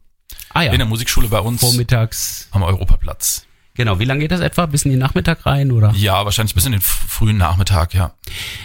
Ah 0.49 0.63
ja. 0.63 0.71
In 0.71 0.79
der 0.79 0.87
Musikschule 0.87 1.27
bei 1.27 1.39
uns. 1.39 1.59
Vormittags. 1.61 2.47
Am 2.51 2.63
Europaplatz. 2.63 3.46
Genau, 3.77 3.99
wie 3.99 4.05
lange 4.05 4.21
geht 4.21 4.31
das 4.31 4.41
etwa? 4.41 4.65
Bis 4.65 4.85
in 4.85 4.91
den 4.91 4.99
Nachmittag 4.99 5.45
rein, 5.45 5.71
oder? 5.71 5.93
Ja, 5.95 6.25
wahrscheinlich 6.25 6.55
bis 6.55 6.65
in 6.65 6.71
den 6.71 6.81
frühen 6.81 7.37
Nachmittag, 7.37 7.93
ja. 7.93 8.13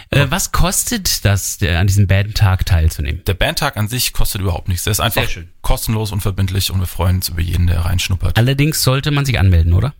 Äh, 0.09 0.25
was 0.29 0.51
kostet 0.51 1.23
das, 1.23 1.59
der, 1.59 1.79
an 1.79 1.85
diesem 1.85 2.07
Bandtag 2.07 2.65
teilzunehmen? 2.65 3.21
Der 3.27 3.35
Bandtag 3.35 3.77
an 3.77 3.87
sich 3.87 4.11
kostet 4.11 4.41
überhaupt 4.41 4.69
nichts. 4.69 4.85
Der 4.85 4.91
ist 4.91 4.99
einfach 4.99 5.27
kostenlos 5.61 6.11
und 6.11 6.21
verbindlich 6.21 6.71
und 6.71 6.79
wir 6.79 6.87
freuen 6.87 7.17
uns 7.17 7.29
über 7.29 7.41
jeden, 7.41 7.67
der 7.67 7.85
reinschnuppert. 7.85 8.37
Allerdings 8.39 8.81
sollte 8.81 9.11
man 9.11 9.23
sich 9.23 9.37
anmelden, 9.37 9.73
oder? 9.73 9.93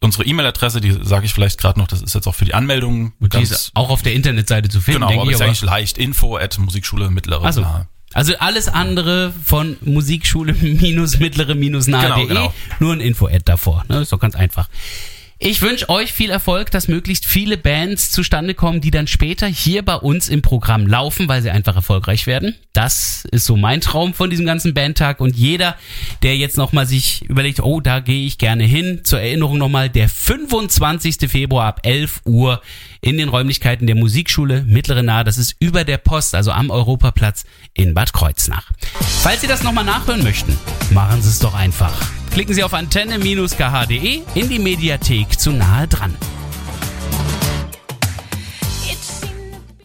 unsere 0.00 0.24
E-Mail-Adresse, 0.24 0.80
die 0.80 0.92
sage 1.02 1.26
ich 1.26 1.34
vielleicht 1.34 1.58
gerade 1.58 1.78
noch, 1.78 1.86
das 1.86 2.02
ist 2.02 2.14
jetzt 2.14 2.26
auch 2.26 2.34
für 2.34 2.44
die 2.44 2.54
Anmeldung. 2.54 3.12
Die 3.20 3.42
ist 3.42 3.70
auch 3.74 3.90
auf 3.90 4.02
der 4.02 4.14
Internetseite 4.14 4.68
zu 4.68 4.80
finden, 4.80 5.00
genau, 5.00 5.08
denke 5.08 5.22
aber 5.22 5.30
ich. 5.30 5.36
ist 5.36 5.42
eigentlich 5.42 5.62
leicht. 5.62 5.98
Info 5.98 6.36
at 6.36 6.58
Musikschule 6.58 7.10
Mittlere 7.10 7.44
also, 7.44 7.62
Nahe. 7.62 7.88
Also 8.12 8.34
alles 8.38 8.68
andere 8.68 9.32
von 9.44 9.76
Musikschule-mittlere-nahe.de, 9.80 11.82
Genau, 11.84 12.26
genau. 12.26 12.54
nur 12.78 12.92
ein 12.92 13.00
Info-Ad 13.00 13.42
davor. 13.44 13.84
Ne? 13.88 14.02
Ist 14.02 14.12
doch 14.12 14.20
ganz 14.20 14.36
einfach. 14.36 14.68
Ich 15.40 15.62
wünsche 15.62 15.88
euch 15.88 16.12
viel 16.12 16.30
Erfolg, 16.30 16.70
dass 16.70 16.86
möglichst 16.86 17.26
viele 17.26 17.56
Bands 17.56 18.12
zustande 18.12 18.54
kommen, 18.54 18.80
die 18.80 18.92
dann 18.92 19.08
später 19.08 19.48
hier 19.48 19.84
bei 19.84 19.96
uns 19.96 20.28
im 20.28 20.42
Programm 20.42 20.86
laufen, 20.86 21.26
weil 21.26 21.42
sie 21.42 21.50
einfach 21.50 21.74
erfolgreich 21.74 22.28
werden. 22.28 22.54
Das 22.72 23.24
ist 23.32 23.44
so 23.44 23.56
mein 23.56 23.80
Traum 23.80 24.14
von 24.14 24.30
diesem 24.30 24.46
ganzen 24.46 24.74
Bandtag 24.74 25.20
und 25.20 25.34
jeder, 25.34 25.76
der 26.22 26.36
jetzt 26.36 26.56
nochmal 26.56 26.86
sich 26.86 27.24
überlegt, 27.28 27.60
oh, 27.60 27.80
da 27.80 27.98
gehe 27.98 28.26
ich 28.26 28.38
gerne 28.38 28.62
hin. 28.62 29.00
Zur 29.02 29.20
Erinnerung 29.20 29.58
nochmal, 29.58 29.90
der 29.90 30.08
25. 30.08 31.28
Februar 31.28 31.66
ab 31.66 31.80
11 31.82 32.20
Uhr 32.24 32.62
in 33.00 33.18
den 33.18 33.28
Räumlichkeiten 33.28 33.88
der 33.88 33.96
Musikschule 33.96 34.62
Mittlere 34.62 35.02
Nahe. 35.02 35.24
Das 35.24 35.36
ist 35.36 35.56
über 35.58 35.82
der 35.82 35.98
Post, 35.98 36.36
also 36.36 36.52
am 36.52 36.70
Europaplatz 36.70 37.44
in 37.74 37.92
Bad 37.92 38.12
Kreuznach. 38.12 38.70
Falls 39.22 39.40
Sie 39.40 39.48
das 39.48 39.64
nochmal 39.64 39.84
nachhören 39.84 40.22
möchten, 40.22 40.56
machen 40.90 41.20
Sie 41.22 41.28
es 41.28 41.40
doch 41.40 41.54
einfach. 41.54 42.23
Klicken 42.34 42.52
Sie 42.52 42.64
auf 42.64 42.74
antenne-kh.de 42.74 44.22
in 44.34 44.48
die 44.48 44.58
Mediathek 44.58 45.38
zu 45.38 45.52
nahe 45.52 45.86
dran. 45.86 46.16